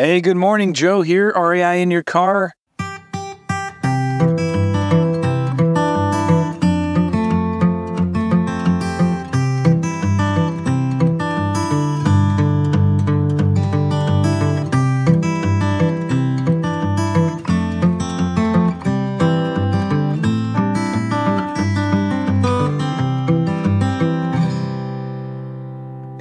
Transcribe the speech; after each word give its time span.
Hey, 0.00 0.20
good 0.20 0.36
morning, 0.36 0.74
Joe 0.74 1.02
here. 1.02 1.32
REI 1.34 1.82
in 1.82 1.90
your 1.90 2.04
car. 2.04 2.52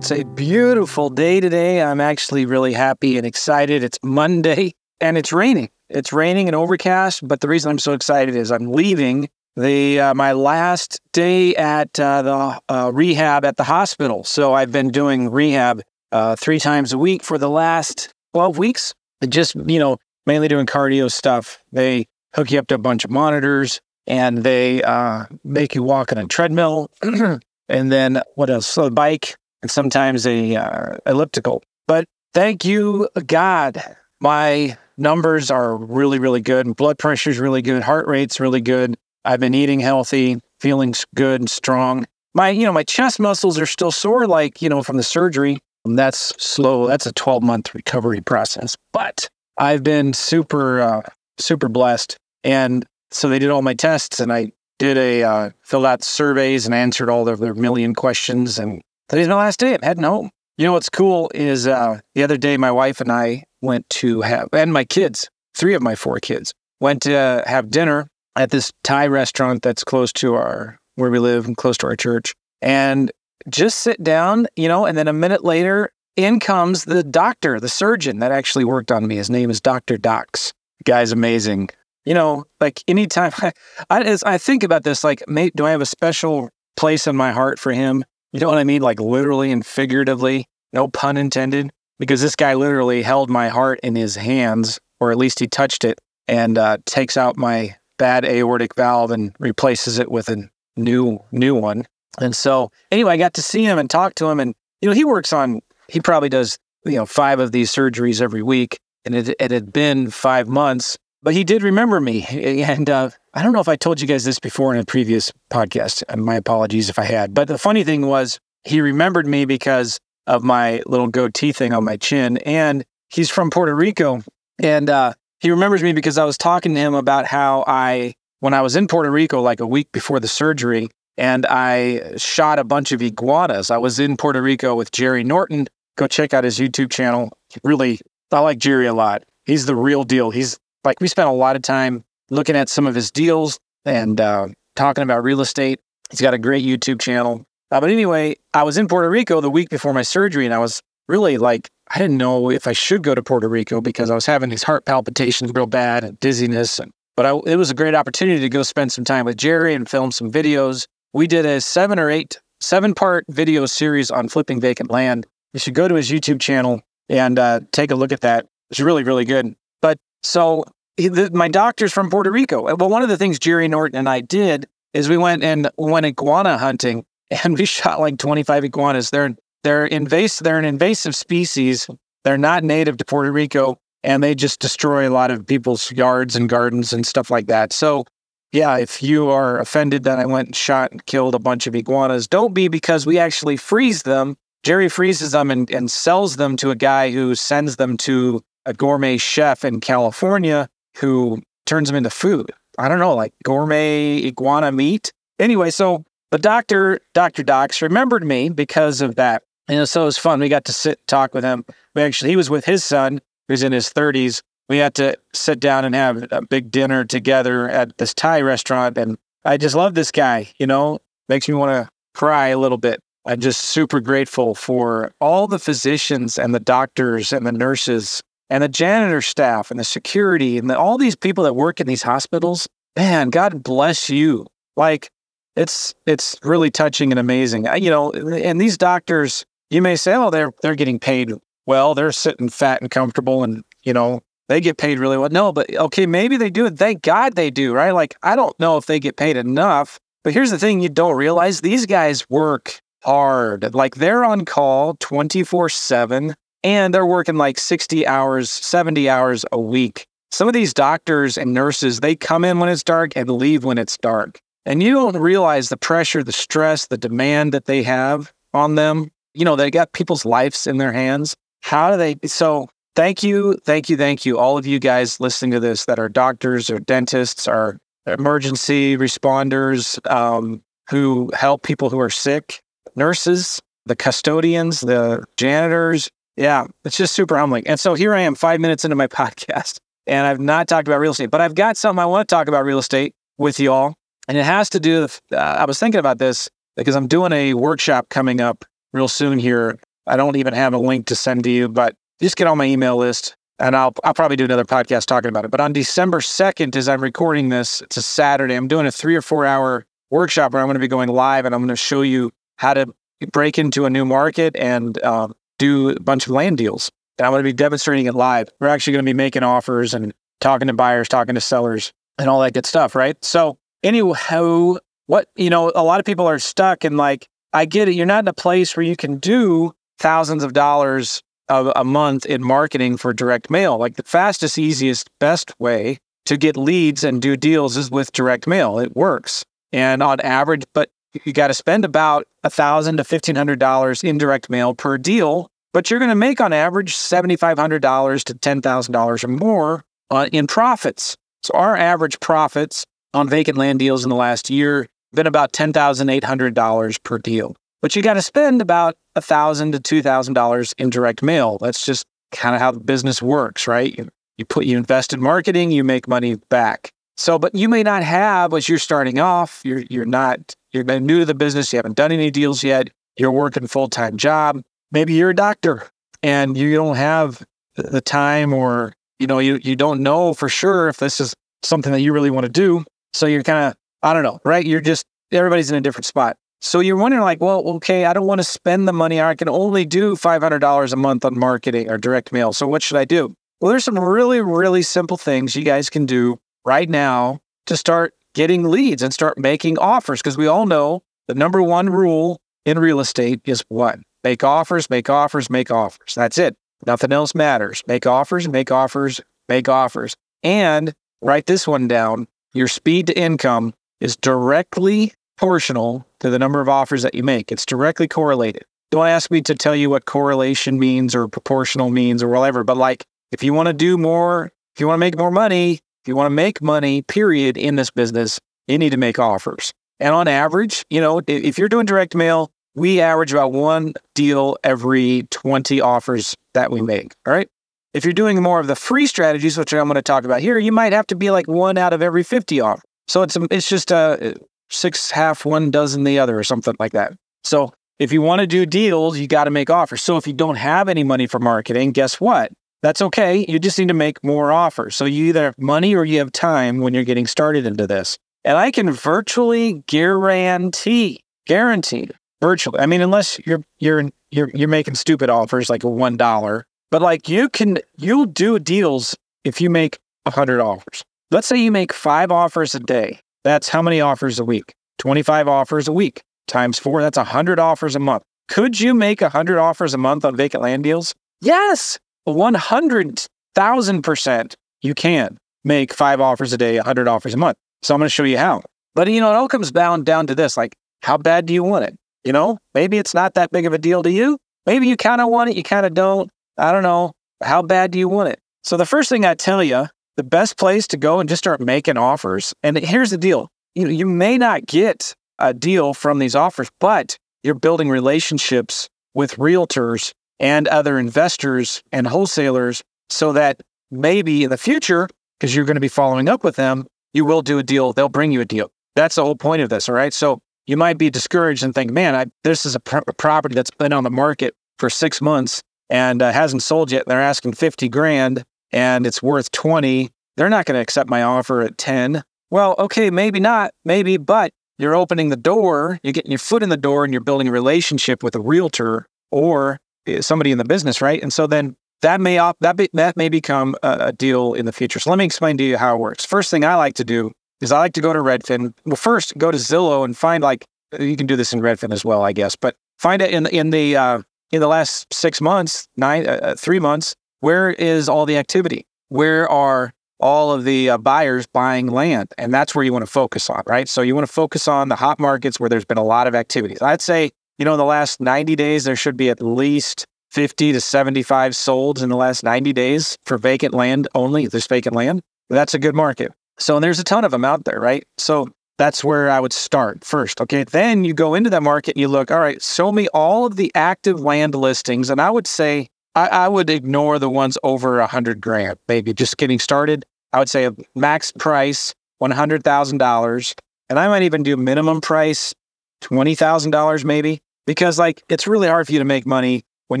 It's 0.00 0.10
a 0.10 0.24
beautiful 0.24 1.10
day 1.10 1.40
today. 1.40 1.82
I'm 1.82 2.00
actually 2.00 2.46
really 2.46 2.72
happy 2.72 3.18
and 3.18 3.26
excited. 3.26 3.84
It's 3.84 3.98
Monday 4.02 4.72
and 4.98 5.18
it's 5.18 5.30
raining. 5.30 5.68
It's 5.90 6.10
raining 6.10 6.48
and 6.48 6.56
overcast, 6.56 7.28
but 7.28 7.42
the 7.42 7.48
reason 7.48 7.70
I'm 7.70 7.78
so 7.78 7.92
excited 7.92 8.34
is 8.34 8.50
I'm 8.50 8.72
leaving 8.72 9.28
the 9.56 10.00
uh, 10.00 10.14
my 10.14 10.32
last 10.32 11.02
day 11.12 11.54
at 11.54 12.00
uh, 12.00 12.22
the 12.22 12.60
uh, 12.74 12.90
rehab 12.94 13.44
at 13.44 13.58
the 13.58 13.64
hospital. 13.64 14.24
So 14.24 14.54
I've 14.54 14.72
been 14.72 14.88
doing 14.88 15.30
rehab 15.30 15.82
uh, 16.12 16.34
three 16.34 16.58
times 16.58 16.94
a 16.94 16.98
week 16.98 17.22
for 17.22 17.36
the 17.36 17.50
last 17.50 18.14
12 18.32 18.56
weeks. 18.56 18.94
Just 19.28 19.54
you 19.54 19.78
know, 19.78 19.98
mainly 20.24 20.48
doing 20.48 20.64
cardio 20.64 21.12
stuff. 21.12 21.62
They 21.72 22.06
hook 22.34 22.50
you 22.50 22.58
up 22.58 22.68
to 22.68 22.74
a 22.74 22.78
bunch 22.78 23.04
of 23.04 23.10
monitors 23.10 23.82
and 24.06 24.38
they 24.38 24.82
uh, 24.82 25.26
make 25.44 25.74
you 25.74 25.82
walk 25.82 26.10
on 26.10 26.16
a 26.16 26.24
treadmill. 26.24 26.90
and 27.68 27.92
then 27.92 28.22
what 28.34 28.48
else? 28.48 28.66
So 28.66 28.84
the 28.84 28.90
bike 28.92 29.36
and 29.62 29.70
sometimes 29.70 30.26
a 30.26 30.56
uh, 30.56 30.96
elliptical. 31.06 31.62
But 31.86 32.06
thank 32.34 32.64
you, 32.64 33.08
God. 33.26 33.82
My 34.20 34.76
numbers 34.96 35.50
are 35.50 35.76
really, 35.76 36.18
really 36.18 36.40
good. 36.40 36.76
Blood 36.76 36.98
pressure 36.98 37.30
is 37.30 37.38
really 37.38 37.62
good. 37.62 37.82
Heart 37.82 38.06
rate's 38.06 38.38
really 38.38 38.60
good. 38.60 38.96
I've 39.24 39.40
been 39.40 39.54
eating 39.54 39.80
healthy, 39.80 40.38
feeling 40.60 40.94
good 41.14 41.40
and 41.40 41.50
strong. 41.50 42.06
My, 42.34 42.50
you 42.50 42.64
know, 42.64 42.72
my 42.72 42.84
chest 42.84 43.18
muscles 43.18 43.58
are 43.58 43.66
still 43.66 43.90
sore, 43.90 44.26
like, 44.26 44.62
you 44.62 44.68
know, 44.68 44.82
from 44.82 44.96
the 44.96 45.02
surgery. 45.02 45.58
That's 45.84 46.18
slow. 46.42 46.86
That's 46.86 47.06
a 47.06 47.12
12 47.12 47.42
month 47.42 47.74
recovery 47.74 48.20
process. 48.20 48.76
But 48.92 49.28
I've 49.58 49.82
been 49.82 50.12
super, 50.12 50.80
uh, 50.80 51.02
super 51.38 51.68
blessed. 51.68 52.16
And 52.44 52.86
so 53.10 53.28
they 53.28 53.38
did 53.38 53.50
all 53.50 53.62
my 53.62 53.74
tests 53.74 54.20
and 54.20 54.32
I 54.32 54.52
did 54.78 54.96
a, 54.96 55.22
uh, 55.24 55.50
filled 55.62 55.86
out 55.86 56.02
surveys 56.02 56.66
and 56.66 56.74
answered 56.74 57.10
all 57.10 57.28
of 57.28 57.40
their 57.40 57.54
million 57.54 57.94
questions 57.94 58.58
and 58.58 58.80
Today's 59.10 59.26
my 59.26 59.34
last 59.34 59.58
day. 59.58 59.74
I'm 59.74 59.82
heading 59.82 60.04
home. 60.04 60.30
You 60.56 60.66
know 60.66 60.72
what's 60.72 60.88
cool 60.88 61.32
is 61.34 61.66
uh, 61.66 61.98
the 62.14 62.22
other 62.22 62.36
day 62.36 62.56
my 62.56 62.70
wife 62.70 63.00
and 63.00 63.10
I 63.10 63.42
went 63.60 63.90
to 63.90 64.20
have, 64.20 64.46
and 64.52 64.72
my 64.72 64.84
kids, 64.84 65.28
three 65.56 65.74
of 65.74 65.82
my 65.82 65.96
four 65.96 66.20
kids, 66.20 66.54
went 66.78 67.02
to 67.02 67.42
have 67.44 67.72
dinner 67.72 68.06
at 68.36 68.52
this 68.52 68.70
Thai 68.84 69.08
restaurant 69.08 69.62
that's 69.62 69.82
close 69.82 70.12
to 70.12 70.34
our 70.34 70.78
where 70.94 71.10
we 71.10 71.18
live 71.18 71.46
and 71.46 71.56
close 71.56 71.76
to 71.78 71.88
our 71.88 71.96
church. 71.96 72.34
And 72.62 73.10
just 73.48 73.80
sit 73.80 74.00
down, 74.00 74.46
you 74.54 74.68
know, 74.68 74.86
and 74.86 74.96
then 74.96 75.08
a 75.08 75.12
minute 75.12 75.42
later, 75.42 75.90
in 76.14 76.38
comes 76.38 76.84
the 76.84 77.02
doctor, 77.02 77.58
the 77.58 77.68
surgeon 77.68 78.20
that 78.20 78.30
actually 78.30 78.64
worked 78.64 78.92
on 78.92 79.08
me. 79.08 79.16
His 79.16 79.28
name 79.28 79.50
is 79.50 79.60
Dr. 79.60 79.96
Docs. 79.96 80.52
The 80.78 80.84
guy's 80.84 81.10
amazing. 81.10 81.70
You 82.04 82.14
know, 82.14 82.44
like 82.60 82.84
anytime 82.86 83.32
I, 83.38 83.52
I, 83.90 84.16
I 84.24 84.38
think 84.38 84.62
about 84.62 84.84
this, 84.84 85.02
like, 85.02 85.24
do 85.56 85.66
I 85.66 85.72
have 85.72 85.80
a 85.80 85.86
special 85.86 86.50
place 86.76 87.08
in 87.08 87.16
my 87.16 87.32
heart 87.32 87.58
for 87.58 87.72
him? 87.72 88.04
You 88.32 88.40
know 88.40 88.48
what 88.48 88.58
I 88.58 88.64
mean? 88.64 88.82
Like 88.82 89.00
literally 89.00 89.50
and 89.50 89.64
figuratively, 89.64 90.46
no 90.72 90.88
pun 90.88 91.16
intended, 91.16 91.70
because 91.98 92.20
this 92.20 92.36
guy 92.36 92.54
literally 92.54 93.02
held 93.02 93.28
my 93.28 93.48
heart 93.48 93.80
in 93.82 93.96
his 93.96 94.16
hands, 94.16 94.78
or 95.00 95.10
at 95.10 95.18
least 95.18 95.40
he 95.40 95.46
touched 95.46 95.84
it, 95.84 95.98
and 96.28 96.56
uh, 96.56 96.78
takes 96.86 97.16
out 97.16 97.36
my 97.36 97.76
bad 97.98 98.24
aortic 98.24 98.74
valve 98.74 99.10
and 99.10 99.34
replaces 99.38 99.98
it 99.98 100.10
with 100.10 100.28
a 100.28 100.48
new 100.76 101.18
new 101.32 101.54
one. 101.54 101.84
And 102.20 102.34
so, 102.34 102.70
anyway, 102.90 103.12
I 103.12 103.16
got 103.16 103.34
to 103.34 103.42
see 103.42 103.64
him 103.64 103.78
and 103.78 103.90
talk 103.90 104.14
to 104.16 104.26
him, 104.26 104.40
and 104.40 104.54
you 104.80 104.88
know, 104.88 104.94
he 104.94 105.04
works 105.04 105.32
on. 105.32 105.60
He 105.88 106.00
probably 106.00 106.28
does 106.28 106.58
you 106.84 106.96
know 106.96 107.06
five 107.06 107.40
of 107.40 107.52
these 107.52 107.72
surgeries 107.72 108.22
every 108.22 108.42
week, 108.42 108.78
and 109.04 109.14
it, 109.14 109.34
it 109.40 109.50
had 109.50 109.72
been 109.72 110.10
five 110.10 110.48
months, 110.48 110.98
but 111.22 111.34
he 111.34 111.44
did 111.44 111.62
remember 111.62 112.00
me, 112.00 112.24
and 112.30 112.88
uh, 112.88 113.10
I 113.34 113.42
don't 113.42 113.52
know 113.52 113.60
if 113.60 113.68
I 113.68 113.76
told 113.76 114.00
you 114.00 114.06
guys 114.06 114.24
this 114.24 114.38
before 114.38 114.74
in 114.74 114.80
a 114.80 114.84
previous 114.84 115.32
podcast. 115.52 116.04
My 116.16 116.36
apologies 116.36 116.88
if 116.88 116.98
I 116.98 117.04
had. 117.04 117.34
But 117.34 117.48
the 117.48 117.58
funny 117.58 117.84
thing 117.84 118.06
was, 118.06 118.40
he 118.64 118.80
remembered 118.80 119.26
me 119.26 119.44
because 119.44 119.98
of 120.26 120.42
my 120.42 120.82
little 120.86 121.08
goatee 121.08 121.52
thing 121.52 121.72
on 121.72 121.84
my 121.84 121.96
chin. 121.96 122.38
And 122.38 122.84
he's 123.08 123.30
from 123.30 123.50
Puerto 123.50 123.74
Rico. 123.74 124.22
And 124.62 124.88
uh, 124.88 125.14
he 125.40 125.50
remembers 125.50 125.82
me 125.82 125.92
because 125.92 126.18
I 126.18 126.24
was 126.24 126.38
talking 126.38 126.74
to 126.74 126.80
him 126.80 126.94
about 126.94 127.26
how 127.26 127.64
I, 127.66 128.14
when 128.40 128.54
I 128.54 128.62
was 128.62 128.76
in 128.76 128.86
Puerto 128.86 129.10
Rico, 129.10 129.40
like 129.40 129.60
a 129.60 129.66
week 129.66 129.90
before 129.92 130.20
the 130.20 130.28
surgery, 130.28 130.88
and 131.16 131.44
I 131.46 132.16
shot 132.16 132.58
a 132.58 132.64
bunch 132.64 132.92
of 132.92 133.02
iguanas. 133.02 133.70
I 133.70 133.78
was 133.78 133.98
in 133.98 134.16
Puerto 134.16 134.40
Rico 134.40 134.74
with 134.74 134.90
Jerry 134.92 135.24
Norton. 135.24 135.66
Go 135.96 136.06
check 136.06 136.32
out 136.32 136.44
his 136.44 136.58
YouTube 136.58 136.90
channel. 136.90 137.30
Really, 137.64 138.00
I 138.30 138.40
like 138.40 138.58
Jerry 138.58 138.86
a 138.86 138.94
lot. 138.94 139.24
He's 139.44 139.66
the 139.66 139.76
real 139.76 140.04
deal. 140.04 140.30
He's 140.30 140.58
like, 140.84 141.00
we 141.00 141.08
spent 141.08 141.28
a 141.28 141.32
lot 141.32 141.56
of 141.56 141.62
time 141.62 142.04
looking 142.30 142.56
at 142.56 142.68
some 142.68 142.86
of 142.86 142.94
his 142.94 143.10
deals 143.10 143.58
and 143.84 144.20
uh, 144.20 144.48
talking 144.76 145.02
about 145.02 145.22
real 145.22 145.40
estate. 145.40 145.80
He's 146.10 146.20
got 146.20 146.34
a 146.34 146.38
great 146.38 146.64
YouTube 146.64 147.00
channel. 147.00 147.44
Uh, 147.70 147.80
but 147.80 147.90
anyway, 147.90 148.36
I 148.52 148.62
was 148.64 148.78
in 148.78 148.88
Puerto 148.88 149.08
Rico 149.08 149.40
the 149.40 149.50
week 149.50 149.68
before 149.68 149.92
my 149.92 150.02
surgery, 150.02 150.44
and 150.44 150.54
I 150.54 150.58
was 150.58 150.82
really 151.08 151.38
like, 151.38 151.68
I 151.88 151.98
didn't 151.98 152.16
know 152.16 152.50
if 152.50 152.66
I 152.66 152.72
should 152.72 153.02
go 153.02 153.14
to 153.14 153.22
Puerto 153.22 153.48
Rico 153.48 153.80
because 153.80 154.10
I 154.10 154.14
was 154.14 154.26
having 154.26 154.50
these 154.50 154.62
heart 154.62 154.86
palpitations 154.86 155.52
real 155.54 155.66
bad 155.66 156.04
and 156.04 156.18
dizziness. 156.20 156.78
And, 156.78 156.92
but 157.16 157.26
I, 157.26 157.38
it 157.46 157.56
was 157.56 157.70
a 157.70 157.74
great 157.74 157.94
opportunity 157.94 158.40
to 158.40 158.48
go 158.48 158.62
spend 158.62 158.92
some 158.92 159.04
time 159.04 159.24
with 159.24 159.36
Jerry 159.36 159.74
and 159.74 159.88
film 159.88 160.12
some 160.12 160.30
videos. 160.30 160.86
We 161.12 161.26
did 161.26 161.46
a 161.46 161.60
seven 161.60 161.98
or 161.98 162.10
eight, 162.10 162.40
seven 162.60 162.94
part 162.94 163.24
video 163.28 163.66
series 163.66 164.10
on 164.10 164.28
flipping 164.28 164.60
vacant 164.60 164.90
land. 164.90 165.26
You 165.52 165.60
should 165.60 165.74
go 165.74 165.88
to 165.88 165.96
his 165.96 166.10
YouTube 166.10 166.40
channel 166.40 166.80
and 167.08 167.38
uh, 167.38 167.60
take 167.72 167.90
a 167.90 167.96
look 167.96 168.12
at 168.12 168.20
that. 168.20 168.46
It's 168.70 168.80
really, 168.80 169.02
really 169.02 169.24
good. 169.24 169.54
But 169.82 169.98
so 170.22 170.64
the, 170.96 171.30
my 171.32 171.48
doctor's 171.48 171.92
from 171.92 172.10
Puerto 172.10 172.30
Rico. 172.30 172.62
Well, 172.62 172.90
one 172.90 173.02
of 173.02 173.08
the 173.08 173.16
things 173.16 173.38
Jerry 173.38 173.68
Norton 173.68 173.98
and 173.98 174.08
I 174.08 174.20
did 174.20 174.66
is 174.92 175.08
we 175.08 175.16
went 175.16 175.42
and 175.42 175.70
went 175.78 176.06
iguana 176.06 176.58
hunting, 176.58 177.04
and 177.44 177.56
we 177.56 177.64
shot 177.64 178.00
like 178.00 178.18
25 178.18 178.64
iguanas. 178.64 179.10
They're 179.10 179.34
they're 179.62 179.86
invasive. 179.86 180.44
They're 180.44 180.58
an 180.58 180.64
invasive 180.64 181.14
species. 181.14 181.88
They're 182.24 182.38
not 182.38 182.64
native 182.64 182.96
to 182.98 183.04
Puerto 183.04 183.32
Rico, 183.32 183.78
and 184.02 184.22
they 184.22 184.34
just 184.34 184.60
destroy 184.60 185.08
a 185.08 185.12
lot 185.12 185.30
of 185.30 185.46
people's 185.46 185.90
yards 185.92 186.36
and 186.36 186.48
gardens 186.48 186.92
and 186.92 187.06
stuff 187.06 187.30
like 187.30 187.46
that. 187.46 187.72
So, 187.72 188.04
yeah, 188.52 188.76
if 188.78 189.02
you 189.02 189.30
are 189.30 189.58
offended 189.58 190.04
that 190.04 190.18
I 190.18 190.26
went 190.26 190.48
and 190.48 190.56
shot 190.56 190.92
and 190.92 191.04
killed 191.06 191.34
a 191.34 191.38
bunch 191.38 191.66
of 191.66 191.74
iguanas, 191.74 192.26
don't 192.26 192.54
be 192.54 192.68
because 192.68 193.06
we 193.06 193.18
actually 193.18 193.56
freeze 193.56 194.02
them. 194.02 194.36
Jerry 194.62 194.90
freezes 194.90 195.32
them 195.32 195.50
and, 195.50 195.70
and 195.70 195.90
sells 195.90 196.36
them 196.36 196.56
to 196.56 196.70
a 196.70 196.76
guy 196.76 197.10
who 197.10 197.34
sends 197.34 197.76
them 197.76 197.96
to 197.98 198.42
a 198.66 198.72
gourmet 198.72 199.16
chef 199.16 199.64
in 199.64 199.80
California 199.80 200.68
who 200.98 201.40
turns 201.66 201.88
them 201.88 201.96
into 201.96 202.10
food. 202.10 202.50
I 202.78 202.88
don't 202.88 202.98
know, 202.98 203.14
like 203.14 203.34
gourmet 203.44 204.24
iguana 204.24 204.72
meat. 204.72 205.12
Anyway, 205.38 205.70
so 205.70 206.04
the 206.30 206.38
doctor, 206.38 207.00
Dr. 207.14 207.42
Docs, 207.42 207.82
remembered 207.82 208.24
me 208.24 208.48
because 208.48 209.00
of 209.00 209.16
that. 209.16 209.42
And 209.68 209.88
so 209.88 210.02
it 210.02 210.06
was 210.06 210.18
fun. 210.18 210.40
We 210.40 210.48
got 210.48 210.64
to 210.66 210.72
sit 210.72 211.06
talk 211.06 211.34
with 211.34 211.44
him. 211.44 211.64
We 211.94 212.02
actually, 212.02 212.30
he 212.30 212.36
was 212.36 212.50
with 212.50 212.64
his 212.64 212.82
son, 212.84 213.20
who's 213.48 213.62
in 213.62 213.72
his 213.72 213.90
30s. 213.90 214.42
We 214.68 214.78
had 214.78 214.94
to 214.94 215.16
sit 215.34 215.60
down 215.60 215.84
and 215.84 215.94
have 215.94 216.26
a 216.30 216.42
big 216.42 216.70
dinner 216.70 217.04
together 217.04 217.68
at 217.68 217.98
this 217.98 218.14
Thai 218.14 218.40
restaurant. 218.42 218.96
And 218.96 219.18
I 219.44 219.56
just 219.56 219.74
love 219.74 219.94
this 219.94 220.12
guy, 220.12 220.48
you 220.58 220.66
know, 220.66 221.00
makes 221.28 221.48
me 221.48 221.54
want 221.54 221.70
to 221.70 221.90
cry 222.14 222.48
a 222.48 222.58
little 222.58 222.78
bit. 222.78 223.00
I'm 223.26 223.40
just 223.40 223.60
super 223.60 224.00
grateful 224.00 224.54
for 224.54 225.12
all 225.20 225.46
the 225.46 225.58
physicians 225.58 226.38
and 226.38 226.54
the 226.54 226.60
doctors 226.60 227.32
and 227.32 227.46
the 227.46 227.52
nurses 227.52 228.22
and 228.50 228.62
the 228.62 228.68
janitor 228.68 229.22
staff 229.22 229.70
and 229.70 229.78
the 229.78 229.84
security 229.84 230.58
and 230.58 230.68
the, 230.68 230.76
all 230.76 230.98
these 230.98 231.16
people 231.16 231.44
that 231.44 231.54
work 231.54 231.80
in 231.80 231.86
these 231.86 232.02
hospitals, 232.02 232.68
man, 232.96 233.30
God 233.30 233.62
bless 233.62 234.10
you. 234.10 234.46
Like 234.76 235.10
it's 235.56 235.94
it's 236.06 236.36
really 236.42 236.70
touching 236.70 237.12
and 237.12 237.18
amazing. 237.18 237.68
I, 237.68 237.76
you 237.76 237.90
know, 237.90 238.12
and 238.12 238.60
these 238.60 238.76
doctors, 238.76 239.46
you 239.70 239.80
may 239.80 239.96
say, 239.96 240.14
oh, 240.14 240.30
they're 240.30 240.52
they're 240.62 240.74
getting 240.74 240.98
paid 240.98 241.32
well. 241.66 241.94
They're 241.94 242.12
sitting 242.12 242.48
fat 242.48 242.80
and 242.80 242.90
comfortable, 242.90 243.44
and 243.44 243.62
you 243.82 243.92
know 243.92 244.20
they 244.48 244.60
get 244.60 244.78
paid 244.78 244.98
really 244.98 245.16
well. 245.16 245.28
No, 245.30 245.52
but 245.52 245.74
okay, 245.74 246.06
maybe 246.06 246.36
they 246.36 246.50
do. 246.50 246.68
Thank 246.70 247.02
God 247.02 247.36
they 247.36 247.50
do, 247.50 247.72
right? 247.72 247.92
Like 247.92 248.16
I 248.22 248.36
don't 248.36 248.58
know 248.58 248.76
if 248.76 248.86
they 248.86 248.98
get 248.98 249.16
paid 249.16 249.36
enough. 249.36 249.98
But 250.24 250.34
here's 250.34 250.50
the 250.50 250.58
thing: 250.58 250.80
you 250.80 250.88
don't 250.88 251.16
realize 251.16 251.60
these 251.60 251.86
guys 251.86 252.28
work 252.28 252.80
hard. 253.02 253.74
Like 253.74 253.96
they're 253.96 254.24
on 254.24 254.44
call 254.44 254.94
24 255.00 255.68
seven 255.68 256.34
and 256.62 256.94
they're 256.94 257.06
working 257.06 257.36
like 257.36 257.58
60 257.58 258.06
hours, 258.06 258.50
70 258.50 259.08
hours 259.08 259.44
a 259.52 259.60
week. 259.60 260.06
Some 260.30 260.48
of 260.48 260.54
these 260.54 260.72
doctors 260.72 261.36
and 261.36 261.52
nurses, 261.52 262.00
they 262.00 262.14
come 262.14 262.44
in 262.44 262.60
when 262.60 262.68
it's 262.68 262.84
dark 262.84 263.12
and 263.16 263.28
leave 263.28 263.64
when 263.64 263.78
it's 263.78 263.96
dark. 263.98 264.40
And 264.66 264.82
you 264.82 264.92
don't 264.92 265.16
realize 265.16 265.68
the 265.68 265.76
pressure, 265.76 266.22
the 266.22 266.32
stress, 266.32 266.86
the 266.86 266.98
demand 266.98 267.52
that 267.52 267.64
they 267.64 267.82
have 267.82 268.32
on 268.54 268.74
them. 268.74 269.10
You 269.34 269.44
know, 269.44 269.56
they 269.56 269.70
got 269.70 269.92
people's 269.92 270.24
lives 270.24 270.66
in 270.66 270.76
their 270.76 270.92
hands. 270.92 271.34
How 271.62 271.90
do 271.90 271.96
they? 271.96 272.16
So 272.28 272.68
thank 272.94 273.22
you, 273.22 273.54
thank 273.64 273.88
you, 273.88 273.96
thank 273.96 274.24
you, 274.24 274.38
all 274.38 274.58
of 274.58 274.66
you 274.66 274.78
guys 274.78 275.20
listening 275.20 275.52
to 275.52 275.60
this 275.60 275.86
that 275.86 275.98
are 275.98 276.08
doctors 276.08 276.70
or 276.70 276.78
dentists 276.78 277.48
or 277.48 277.78
emergency 278.06 278.96
responders 278.96 279.98
um, 280.10 280.62
who 280.88 281.30
help 281.34 281.62
people 281.62 281.90
who 281.90 282.00
are 282.00 282.10
sick, 282.10 282.60
nurses, 282.96 283.60
the 283.86 283.96
custodians, 283.96 284.80
the 284.80 285.24
janitors. 285.36 286.10
Yeah, 286.40 286.68
it's 286.86 286.96
just 286.96 287.14
super 287.14 287.36
humbling. 287.36 287.66
And 287.66 287.78
so 287.78 287.92
here 287.92 288.14
I 288.14 288.22
am, 288.22 288.34
five 288.34 288.60
minutes 288.60 288.82
into 288.82 288.96
my 288.96 289.06
podcast, 289.08 289.78
and 290.06 290.26
I've 290.26 290.40
not 290.40 290.68
talked 290.68 290.88
about 290.88 290.98
real 290.98 291.10
estate, 291.10 291.30
but 291.30 291.42
I've 291.42 291.54
got 291.54 291.76
something 291.76 292.02
I 292.02 292.06
want 292.06 292.26
to 292.26 292.34
talk 292.34 292.48
about 292.48 292.64
real 292.64 292.78
estate 292.78 293.14
with 293.36 293.60
you 293.60 293.70
all. 293.70 293.94
And 294.26 294.38
it 294.38 294.44
has 294.44 294.70
to 294.70 294.80
do 294.80 295.02
with, 295.02 295.20
uh, 295.32 295.36
I 295.36 295.66
was 295.66 295.78
thinking 295.78 295.98
about 295.98 296.16
this 296.16 296.48
because 296.76 296.96
I'm 296.96 297.08
doing 297.08 297.32
a 297.32 297.52
workshop 297.52 298.08
coming 298.08 298.40
up 298.40 298.64
real 298.94 299.06
soon 299.06 299.38
here. 299.38 299.78
I 300.06 300.16
don't 300.16 300.36
even 300.36 300.54
have 300.54 300.72
a 300.72 300.78
link 300.78 301.06
to 301.08 301.14
send 301.14 301.44
to 301.44 301.50
you, 301.50 301.68
but 301.68 301.94
just 302.22 302.36
get 302.36 302.46
on 302.46 302.56
my 302.56 302.64
email 302.64 302.96
list 302.96 303.36
and 303.58 303.76
I'll, 303.76 303.92
I'll 304.02 304.14
probably 304.14 304.36
do 304.36 304.44
another 304.46 304.64
podcast 304.64 305.04
talking 305.04 305.28
about 305.28 305.44
it. 305.44 305.50
But 305.50 305.60
on 305.60 305.74
December 305.74 306.20
2nd, 306.20 306.74
as 306.74 306.88
I'm 306.88 307.02
recording 307.02 307.50
this, 307.50 307.82
it's 307.82 307.98
a 307.98 308.02
Saturday, 308.02 308.54
I'm 308.54 308.66
doing 308.68 308.86
a 308.86 308.90
three 308.90 309.14
or 309.14 309.22
four 309.22 309.44
hour 309.44 309.84
workshop 310.08 310.54
where 310.54 310.62
I'm 310.62 310.68
going 310.68 310.76
to 310.76 310.80
be 310.80 310.88
going 310.88 311.10
live 311.10 311.44
and 311.44 311.54
I'm 311.54 311.60
going 311.60 311.68
to 311.68 311.76
show 311.76 312.00
you 312.00 312.30
how 312.56 312.72
to 312.72 312.86
break 313.32 313.58
into 313.58 313.84
a 313.84 313.90
new 313.90 314.06
market 314.06 314.56
and 314.56 315.02
um, 315.04 315.34
do 315.60 315.90
a 315.90 316.00
bunch 316.00 316.26
of 316.26 316.32
land 316.32 316.56
deals. 316.56 316.90
And 317.18 317.26
I'm 317.26 317.32
going 317.32 317.44
to 317.44 317.48
be 317.48 317.52
demonstrating 317.52 318.06
it 318.06 318.14
live. 318.14 318.48
We're 318.58 318.68
actually 318.68 318.94
going 318.94 319.04
to 319.04 319.08
be 319.08 319.14
making 319.14 319.42
offers 319.44 319.94
and 319.94 320.12
talking 320.40 320.68
to 320.68 320.74
buyers, 320.74 321.06
talking 321.06 321.34
to 321.34 321.40
sellers, 321.40 321.92
and 322.18 322.28
all 322.28 322.40
that 322.40 322.54
good 322.54 322.66
stuff, 322.66 322.94
right? 322.94 323.22
So, 323.22 323.58
anyhow, 323.82 324.76
what, 325.06 325.28
you 325.36 325.50
know, 325.50 325.70
a 325.74 325.84
lot 325.84 326.00
of 326.00 326.06
people 326.06 326.26
are 326.26 326.38
stuck 326.38 326.82
and 326.82 326.96
like, 326.96 327.28
I 327.52 327.66
get 327.66 327.88
it. 327.88 327.94
You're 327.94 328.06
not 328.06 328.24
in 328.24 328.28
a 328.28 328.32
place 328.32 328.76
where 328.76 328.84
you 328.84 328.96
can 328.96 329.18
do 329.18 329.72
thousands 329.98 330.42
of 330.42 330.54
dollars 330.54 331.22
a 331.48 331.84
month 331.84 332.24
in 332.26 332.44
marketing 332.44 332.96
for 332.96 333.12
direct 333.12 333.50
mail. 333.50 333.76
Like 333.76 333.96
the 333.96 334.04
fastest, 334.04 334.56
easiest, 334.56 335.10
best 335.18 335.52
way 335.58 335.98
to 336.26 336.36
get 336.36 336.56
leads 336.56 337.02
and 337.02 337.20
do 337.20 337.36
deals 337.36 337.76
is 337.76 337.90
with 337.90 338.12
direct 338.12 338.46
mail. 338.46 338.78
It 338.78 338.94
works. 338.94 339.44
And 339.72 340.02
on 340.02 340.20
average, 340.20 340.64
but 340.72 340.90
you 341.24 341.32
got 341.32 341.48
to 341.48 341.54
spend 341.54 341.84
about 341.84 342.26
a 342.44 342.50
thousand 342.50 342.96
to 342.98 343.04
fifteen 343.04 343.36
hundred 343.36 343.58
dollars 343.58 344.02
in 344.02 344.18
direct 344.18 344.50
mail 344.50 344.74
per 344.74 344.98
deal. 344.98 345.50
But 345.72 345.90
you're 345.90 346.00
going 346.00 346.10
to 346.10 346.16
make 346.16 346.40
on 346.40 346.52
average 346.52 346.96
seventy 346.96 347.36
five 347.36 347.58
hundred 347.58 347.82
dollars 347.82 348.24
to 348.24 348.34
ten 348.34 348.60
thousand 348.62 348.92
dollars 348.92 349.24
or 349.24 349.28
more 349.28 349.84
uh, 350.10 350.28
in 350.32 350.46
profits. 350.46 351.16
So 351.42 351.52
our 351.54 351.76
average 351.76 352.20
profits 352.20 352.84
on 353.14 353.28
vacant 353.28 353.56
land 353.56 353.78
deals 353.78 354.04
in 354.04 354.10
the 354.10 354.16
last 354.16 354.50
year 354.50 354.88
been 355.12 355.26
about 355.26 355.52
ten 355.52 355.72
thousand 355.72 356.10
eight 356.10 356.24
hundred 356.24 356.54
dollars 356.54 356.98
per 356.98 357.18
deal 357.18 357.56
but 357.80 357.96
you 357.96 358.02
got 358.02 358.14
to 358.14 358.22
spend 358.22 358.60
about 358.60 358.96
a 359.16 359.20
thousand 359.20 359.72
to 359.72 359.80
two 359.80 360.02
thousand 360.02 360.34
dollars 360.34 360.74
in 360.78 360.90
direct 360.90 361.22
mail. 361.22 361.58
That's 361.58 361.84
just 361.84 362.06
kind 362.32 362.54
of 362.54 362.60
how 362.60 362.70
the 362.70 362.80
business 362.80 363.20
works, 363.22 363.66
right? 363.66 363.96
You, 363.96 364.08
you 364.36 364.44
put 364.44 364.64
you 364.64 364.76
invest 364.76 365.12
in 365.12 365.20
marketing, 365.20 365.70
you 365.70 365.84
make 365.84 366.08
money 366.08 366.36
back. 366.48 366.92
So, 367.20 367.38
but 367.38 367.54
you 367.54 367.68
may 367.68 367.82
not 367.82 368.02
have 368.02 368.54
as 368.54 368.66
you're 368.66 368.78
starting 368.78 369.18
off. 369.18 369.60
You're 369.62 369.82
you're 369.90 370.06
not 370.06 370.56
you're 370.72 370.84
new 370.84 371.18
to 371.18 371.26
the 371.26 371.34
business. 371.34 371.70
You 371.70 371.76
haven't 371.76 371.96
done 371.96 372.12
any 372.12 372.30
deals 372.30 372.64
yet. 372.64 372.88
You're 373.18 373.30
working 373.30 373.66
full 373.66 373.88
time 373.88 374.16
job. 374.16 374.62
Maybe 374.90 375.12
you're 375.12 375.28
a 375.28 375.34
doctor 375.34 375.86
and 376.22 376.56
you 376.56 376.74
don't 376.74 376.96
have 376.96 377.44
the 377.76 378.00
time, 378.00 378.54
or 378.54 378.94
you 379.18 379.26
know 379.26 379.38
you 379.38 379.60
you 379.62 379.76
don't 379.76 380.02
know 380.02 380.32
for 380.32 380.48
sure 380.48 380.88
if 380.88 380.96
this 380.96 381.20
is 381.20 381.34
something 381.62 381.92
that 381.92 382.00
you 382.00 382.14
really 382.14 382.30
want 382.30 382.46
to 382.46 382.50
do. 382.50 382.86
So 383.12 383.26
you're 383.26 383.42
kind 383.42 383.66
of 383.66 383.76
I 384.02 384.14
don't 384.14 384.22
know, 384.22 384.38
right? 384.46 384.64
You're 384.64 384.80
just 384.80 385.04
everybody's 385.30 385.70
in 385.70 385.76
a 385.76 385.82
different 385.82 386.06
spot. 386.06 386.38
So 386.62 386.80
you're 386.80 386.96
wondering, 386.96 387.22
like, 387.22 387.42
well, 387.42 387.60
okay, 387.76 388.06
I 388.06 388.14
don't 388.14 388.26
want 388.26 388.38
to 388.38 388.44
spend 388.44 388.88
the 388.88 388.94
money. 388.94 389.20
I 389.20 389.34
can 389.34 389.48
only 389.48 389.84
do 389.84 390.14
$500 390.14 390.92
a 390.92 390.96
month 390.96 391.24
on 391.24 391.38
marketing 391.38 391.90
or 391.90 391.96
direct 391.96 392.32
mail. 392.32 392.52
So 392.52 392.66
what 392.66 392.82
should 392.82 392.96
I 392.98 393.04
do? 393.04 393.34
Well, 393.60 393.70
there's 393.70 393.84
some 393.84 393.98
really, 393.98 394.40
really 394.42 394.82
simple 394.82 395.16
things 395.16 395.56
you 395.56 395.64
guys 395.64 395.88
can 395.88 396.04
do 396.04 396.38
right 396.64 396.88
now 396.88 397.40
to 397.66 397.76
start 397.76 398.14
getting 398.34 398.64
leads 398.64 399.02
and 399.02 399.12
start 399.12 399.38
making 399.38 399.78
offers. 399.78 400.20
Because 400.20 400.36
we 400.36 400.46
all 400.46 400.66
know 400.66 401.02
the 401.28 401.34
number 401.34 401.62
one 401.62 401.90
rule 401.90 402.40
in 402.64 402.78
real 402.78 403.00
estate 403.00 403.40
is 403.44 403.64
what? 403.68 403.98
Make 404.22 404.44
offers, 404.44 404.90
make 404.90 405.08
offers, 405.08 405.48
make 405.48 405.70
offers. 405.70 406.14
That's 406.14 406.38
it. 406.38 406.56
Nothing 406.86 407.12
else 407.12 407.34
matters. 407.34 407.82
Make 407.86 408.06
offers, 408.06 408.48
make 408.48 408.70
offers, 408.70 409.20
make 409.48 409.68
offers. 409.68 410.16
And 410.42 410.92
write 411.22 411.46
this 411.46 411.66
one 411.66 411.88
down. 411.88 412.26
Your 412.54 412.68
speed 412.68 413.06
to 413.08 413.18
income 413.18 413.74
is 414.00 414.16
directly 414.16 415.12
proportional 415.36 416.06
to 416.20 416.28
the 416.28 416.38
number 416.38 416.60
of 416.60 416.68
offers 416.68 417.02
that 417.02 417.14
you 417.14 417.22
make. 417.22 417.50
It's 417.50 417.64
directly 417.64 418.06
correlated. 418.06 418.64
Don't 418.90 419.06
ask 419.06 419.30
me 419.30 419.40
to 419.42 419.54
tell 419.54 419.74
you 419.74 419.88
what 419.88 420.04
correlation 420.04 420.78
means 420.78 421.14
or 421.14 421.28
proportional 421.28 421.90
means 421.90 422.22
or 422.22 422.28
whatever, 422.28 422.64
but 422.64 422.76
like 422.76 423.04
if 423.32 423.42
you 423.42 423.54
want 423.54 423.68
to 423.68 423.72
do 423.72 423.96
more, 423.96 424.50
if 424.74 424.80
you 424.80 424.86
want 424.86 424.96
to 424.96 425.00
make 425.00 425.16
more 425.16 425.30
money, 425.30 425.80
if 426.02 426.08
you 426.08 426.16
want 426.16 426.26
to 426.26 426.34
make 426.34 426.62
money, 426.62 427.02
period, 427.02 427.56
in 427.56 427.76
this 427.76 427.90
business, 427.90 428.38
you 428.66 428.78
need 428.78 428.90
to 428.90 428.96
make 428.96 429.18
offers. 429.18 429.72
And 429.98 430.14
on 430.14 430.28
average, 430.28 430.84
you 430.88 431.00
know, 431.00 431.20
if 431.26 431.58
you're 431.58 431.68
doing 431.68 431.86
direct 431.86 432.14
mail, 432.14 432.50
we 432.74 433.00
average 433.00 433.32
about 433.32 433.52
one 433.52 433.92
deal 434.14 434.56
every 434.64 435.26
20 435.30 435.80
offers 435.80 436.34
that 436.54 436.70
we 436.70 436.80
make. 436.80 437.12
All 437.26 437.32
right. 437.32 437.48
If 437.92 438.04
you're 438.04 438.14
doing 438.14 438.40
more 438.42 438.60
of 438.60 438.66
the 438.66 438.76
free 438.76 439.06
strategies, 439.06 439.58
which 439.58 439.72
I'm 439.74 439.88
going 439.88 439.96
to 439.96 440.02
talk 440.02 440.24
about 440.24 440.40
here, 440.40 440.58
you 440.58 440.72
might 440.72 440.92
have 440.92 441.06
to 441.08 441.16
be 441.16 441.30
like 441.30 441.48
one 441.48 441.76
out 441.76 441.92
of 441.92 442.02
every 442.02 442.22
50 442.22 442.60
offers. 442.60 442.84
So 443.08 443.22
it's 443.22 443.36
it's 443.50 443.68
just 443.68 443.90
a 443.90 444.36
six 444.70 445.10
half 445.10 445.44
one 445.44 445.70
dozen 445.72 446.04
the 446.04 446.20
other 446.20 446.38
or 446.38 446.44
something 446.44 446.76
like 446.78 446.92
that. 446.92 447.12
So 447.42 447.72
if 447.98 448.12
you 448.12 448.22
want 448.22 448.40
to 448.40 448.46
do 448.46 448.64
deals, 448.64 449.18
you 449.18 449.26
got 449.26 449.44
to 449.44 449.50
make 449.50 449.68
offers. 449.68 450.02
So 450.02 450.16
if 450.16 450.26
you 450.26 450.32
don't 450.32 450.54
have 450.54 450.88
any 450.88 451.02
money 451.02 451.26
for 451.26 451.40
marketing, 451.40 451.90
guess 451.90 452.20
what? 452.20 452.52
That's 452.82 453.02
okay. 453.02 453.44
You 453.48 453.58
just 453.58 453.78
need 453.78 453.88
to 453.88 453.94
make 453.94 454.22
more 454.24 454.52
offers. 454.52 454.96
So 454.96 455.04
you 455.04 455.26
either 455.26 455.44
have 455.44 455.58
money 455.58 455.94
or 455.94 456.04
you 456.04 456.18
have 456.18 456.32
time 456.32 456.78
when 456.78 456.94
you're 456.94 457.04
getting 457.04 457.26
started 457.26 457.66
into 457.66 457.86
this. 457.86 458.18
And 458.44 458.56
I 458.56 458.70
can 458.70 458.90
virtually 458.90 459.84
guarantee, 459.86 461.20
guarantee, 461.46 462.08
virtually. 462.40 462.80
I 462.80 462.86
mean, 462.86 463.02
unless 463.02 463.38
you're 463.46 463.62
you're 463.78 464.08
you're 464.30 464.50
you're 464.54 464.68
making 464.68 464.94
stupid 464.94 465.28
offers 465.28 465.68
like 465.68 465.84
a 465.84 465.88
one 465.90 466.16
dollar, 466.16 466.64
but 466.90 467.02
like 467.02 467.28
you 467.28 467.50
can 467.50 467.78
you'll 467.98 468.24
do 468.24 468.58
deals 468.58 469.14
if 469.44 469.60
you 469.60 469.68
make 469.68 469.98
hundred 470.26 470.60
offers. 470.60 471.04
Let's 471.30 471.46
say 471.46 471.56
you 471.56 471.72
make 471.72 471.92
five 471.92 472.30
offers 472.30 472.74
a 472.74 472.80
day. 472.80 473.20
That's 473.44 473.68
how 473.68 473.82
many 473.82 474.00
offers 474.00 474.38
a 474.38 474.44
week? 474.44 474.74
25 474.98 475.48
offers 475.48 475.88
a 475.88 475.92
week 475.92 476.22
times 476.46 476.78
four. 476.78 477.02
That's 477.02 477.16
100 477.16 477.58
offers 477.58 477.96
a 477.96 477.98
month. 477.98 478.22
Could 478.48 478.80
you 478.80 478.94
make 478.94 479.20
100 479.20 479.58
offers 479.58 479.94
a 479.94 479.98
month 479.98 480.24
on 480.24 480.36
vacant 480.36 480.62
land 480.62 480.82
deals? 480.84 481.14
Yes, 481.40 481.98
100,000% 482.26 484.54
you 484.82 484.94
can 484.94 485.38
make 485.64 485.92
five 485.92 486.20
offers 486.20 486.52
a 486.52 486.58
day, 486.58 486.76
100 486.76 487.08
offers 487.08 487.34
a 487.34 487.36
month. 487.36 487.56
So 487.82 487.94
I'm 487.94 488.00
going 488.00 488.06
to 488.06 488.10
show 488.10 488.24
you 488.24 488.38
how. 488.38 488.62
But, 488.94 489.08
you 489.08 489.20
know, 489.20 489.30
it 489.30 489.34
all 489.34 489.48
comes 489.48 489.70
down, 489.70 490.04
down 490.04 490.26
to 490.26 490.34
this 490.34 490.56
like, 490.56 490.74
how 491.02 491.16
bad 491.16 491.46
do 491.46 491.54
you 491.54 491.62
want 491.62 491.84
it? 491.84 491.96
You 492.24 492.32
know, 492.32 492.58
maybe 492.74 492.98
it's 492.98 493.14
not 493.14 493.34
that 493.34 493.50
big 493.50 493.66
of 493.66 493.72
a 493.72 493.78
deal 493.78 494.02
to 494.02 494.10
you. 494.10 494.38
Maybe 494.66 494.86
you 494.86 494.96
kind 494.96 495.20
of 495.20 495.28
want 495.28 495.50
it, 495.50 495.56
you 495.56 495.62
kind 495.62 495.86
of 495.86 495.94
don't. 495.94 496.30
I 496.58 496.72
don't 496.72 496.82
know. 496.82 497.12
How 497.42 497.62
bad 497.62 497.90
do 497.90 497.98
you 497.98 498.08
want 498.08 498.28
it? 498.28 498.38
So 498.62 498.76
the 498.76 498.84
first 498.84 499.08
thing 499.08 499.24
I 499.24 499.34
tell 499.34 499.64
you 499.64 499.86
the 500.16 500.24
best 500.24 500.58
place 500.58 500.86
to 500.88 500.98
go 500.98 501.20
and 501.20 501.28
just 501.28 501.42
start 501.42 501.60
making 501.60 501.96
offers. 501.96 502.52
And 502.62 502.76
here's 502.76 503.10
the 503.10 503.16
deal 503.16 503.48
you, 503.74 503.84
know, 503.84 503.90
you 503.90 504.06
may 504.06 504.36
not 504.36 504.66
get 504.66 505.14
a 505.38 505.54
deal 505.54 505.94
from 505.94 506.18
these 506.18 506.34
offers, 506.34 506.68
but 506.78 507.16
you're 507.42 507.54
building 507.54 507.88
relationships 507.88 508.88
with 509.14 509.36
realtors 509.36 510.12
and 510.40 510.66
other 510.68 510.98
investors 510.98 511.82
and 511.92 512.06
wholesalers 512.06 512.82
so 513.10 513.32
that 513.34 513.60
maybe 513.90 514.42
in 514.42 514.50
the 514.50 514.58
future, 514.58 515.08
because 515.38 515.54
you're 515.54 515.66
going 515.66 515.76
to 515.76 515.80
be 515.80 515.88
following 515.88 516.28
up 516.28 516.42
with 516.42 516.56
them, 516.56 516.86
you 517.12 517.24
will 517.24 517.42
do 517.42 517.58
a 517.58 517.62
deal. 517.62 517.92
They'll 517.92 518.08
bring 518.08 518.32
you 518.32 518.40
a 518.40 518.44
deal. 518.44 518.72
That's 518.96 519.14
the 519.16 519.24
whole 519.24 519.36
point 519.36 519.62
of 519.62 519.68
this. 519.68 519.88
All 519.88 519.94
right. 519.94 520.12
So 520.12 520.40
you 520.66 520.76
might 520.76 520.98
be 520.98 521.10
discouraged 521.10 521.62
and 521.62 521.74
think, 521.74 521.90
man, 521.90 522.14
I, 522.14 522.26
this 522.42 522.64
is 522.64 522.74
a, 522.74 522.80
pr- 522.80 522.98
a, 523.06 523.12
property 523.12 523.54
that's 523.54 523.70
been 523.70 523.92
on 523.92 524.04
the 524.04 524.10
market 524.10 524.54
for 524.78 524.88
six 524.88 525.20
months 525.20 525.62
and 525.88 526.22
uh, 526.22 526.32
hasn't 526.32 526.62
sold 526.62 526.90
yet. 526.90 527.02
And 527.02 527.10
they're 527.10 527.20
asking 527.20 527.54
50 527.54 527.88
grand 527.88 528.44
and 528.72 529.06
it's 529.06 529.22
worth 529.22 529.50
20, 529.50 530.10
they're 530.36 530.48
not 530.48 530.64
going 530.64 530.76
to 530.76 530.80
accept 530.80 531.10
my 531.10 531.22
offer 531.22 531.60
at 531.60 531.76
10. 531.76 532.22
Well, 532.50 532.74
okay, 532.78 533.10
maybe 533.10 533.40
not, 533.40 533.72
maybe, 533.84 534.16
but 534.16 534.52
you're 534.78 534.94
opening 534.94 535.28
the 535.28 535.36
door, 535.36 535.98
you're 536.02 536.12
getting 536.12 536.30
your 536.30 536.38
foot 536.38 536.62
in 536.62 536.68
the 536.68 536.76
door 536.76 537.04
and 537.04 537.12
you're 537.12 537.20
building 537.20 537.48
a 537.48 537.52
relationship 537.52 538.22
with 538.22 538.34
a 538.34 538.40
realtor 538.40 539.06
or 539.30 539.78
somebody 540.20 540.50
in 540.50 540.58
the 540.58 540.64
business, 540.64 541.00
right? 541.00 541.22
And 541.22 541.32
so 541.32 541.46
then 541.46 541.76
that 542.02 542.20
may 542.20 542.38
op- 542.38 542.58
that 542.60 542.76
be- 542.76 542.90
that 542.94 543.16
may 543.16 543.28
become 543.28 543.76
a, 543.82 543.96
a 544.00 544.12
deal 544.12 544.54
in 544.54 544.66
the 544.66 544.72
future. 544.72 544.98
So 544.98 545.10
let 545.10 545.18
me 545.18 545.24
explain 545.24 545.56
to 545.58 545.64
you 545.64 545.76
how 545.76 545.94
it 545.94 545.98
works. 545.98 546.24
First 546.24 546.50
thing 546.50 546.64
I 546.64 546.74
like 546.74 546.94
to 546.94 547.04
do 547.04 547.32
is 547.60 547.72
I 547.72 547.78
like 547.78 547.92
to 547.94 548.00
go 548.00 548.12
to 548.12 548.20
Redfin. 548.20 548.72
Well, 548.86 548.96
first 548.96 549.36
go 549.36 549.50
to 549.50 549.58
Zillow 549.58 550.04
and 550.04 550.16
find 550.16 550.42
like 550.42 550.64
you 550.98 551.16
can 551.16 551.26
do 551.26 551.36
this 551.36 551.52
in 551.52 551.60
Redfin 551.60 551.92
as 551.92 552.04
well, 552.04 552.22
I 552.22 552.32
guess, 552.32 552.56
but 552.56 552.76
find 552.98 553.22
it 553.22 553.30
in 553.30 553.46
in 553.46 553.70
the 553.70 553.96
uh, 553.96 554.22
in 554.50 554.60
the 554.60 554.68
last 554.68 555.12
six 555.12 555.40
months, 555.40 555.88
nine, 555.96 556.26
uh, 556.26 556.40
uh 556.42 556.54
three 556.56 556.80
months. 556.80 557.14
Where 557.40 557.70
is 557.70 558.08
all 558.08 558.26
the 558.26 558.36
activity? 558.36 558.86
Where 559.08 559.48
are 559.48 559.92
all 560.18 560.52
of 560.52 560.64
the 560.64 560.90
uh, 560.90 560.98
buyers 560.98 561.46
buying 561.46 561.86
land? 561.86 562.32
And 562.36 562.52
that's 562.52 562.74
where 562.74 562.84
you 562.84 562.92
want 562.92 563.04
to 563.04 563.10
focus 563.10 563.48
on, 563.48 563.62
right? 563.66 563.88
So 563.88 564.02
you 564.02 564.14
want 564.14 564.26
to 564.26 564.32
focus 564.32 564.68
on 564.68 564.90
the 564.90 564.96
hot 564.96 565.18
markets 565.18 565.58
where 565.58 565.70
there's 565.70 565.86
been 565.86 565.98
a 565.98 566.04
lot 566.04 566.26
of 566.26 566.34
activities. 566.34 566.82
I'd 566.82 567.00
say, 567.00 567.30
you 567.60 567.66
know, 567.66 567.74
in 567.74 567.78
the 567.78 567.84
last 567.84 568.20
90 568.22 568.56
days, 568.56 568.84
there 568.84 568.96
should 568.96 569.18
be 569.18 569.28
at 569.28 569.42
least 569.42 570.06
50 570.30 570.72
to 570.72 570.80
75 570.80 571.54
sold 571.54 572.00
in 572.00 572.08
the 572.08 572.16
last 572.16 572.42
90 572.42 572.72
days 572.72 573.18
for 573.26 573.36
vacant 573.36 573.74
land 573.74 574.08
only, 574.14 574.46
this 574.46 574.66
vacant 574.66 574.96
land. 574.96 575.20
That's 575.50 575.74
a 575.74 575.78
good 575.78 575.94
market. 575.94 576.32
So 576.58 576.76
and 576.76 576.82
there's 576.82 576.98
a 576.98 577.04
ton 577.04 577.22
of 577.22 577.32
them 577.32 577.44
out 577.44 577.66
there, 577.66 577.78
right? 577.78 578.02
So 578.16 578.48
that's 578.78 579.04
where 579.04 579.28
I 579.28 579.40
would 579.40 579.52
start 579.52 580.04
first. 580.04 580.40
Okay. 580.40 580.64
Then 580.64 581.04
you 581.04 581.12
go 581.12 581.34
into 581.34 581.50
that 581.50 581.62
market 581.62 581.96
and 581.96 582.00
you 582.00 582.08
look, 582.08 582.30
all 582.30 582.40
right, 582.40 582.62
show 582.62 582.92
me 582.92 583.08
all 583.08 583.44
of 583.44 583.56
the 583.56 583.70
active 583.74 584.18
land 584.18 584.54
listings. 584.54 585.10
And 585.10 585.20
I 585.20 585.30
would 585.30 585.46
say, 585.46 585.88
I, 586.14 586.28
I 586.28 586.48
would 586.48 586.70
ignore 586.70 587.18
the 587.18 587.28
ones 587.28 587.58
over 587.62 588.00
a 588.00 588.06
hundred 588.06 588.40
grand, 588.40 588.78
maybe 588.88 589.12
just 589.12 589.36
getting 589.36 589.58
started. 589.58 590.06
I 590.32 590.38
would 590.38 590.48
say 590.48 590.64
a 590.64 590.72
max 590.94 591.30
price, 591.32 591.94
$100,000. 592.22 593.54
And 593.90 593.98
I 593.98 594.08
might 594.08 594.22
even 594.22 594.42
do 594.42 594.56
minimum 594.56 595.02
price, 595.02 595.54
$20,000 596.02 597.04
maybe, 597.04 597.42
because 597.66 597.98
like 597.98 598.22
it's 598.28 598.46
really 598.46 598.68
hard 598.68 598.86
for 598.86 598.92
you 598.92 598.98
to 598.98 599.04
make 599.04 599.26
money 599.26 599.64
when 599.88 600.00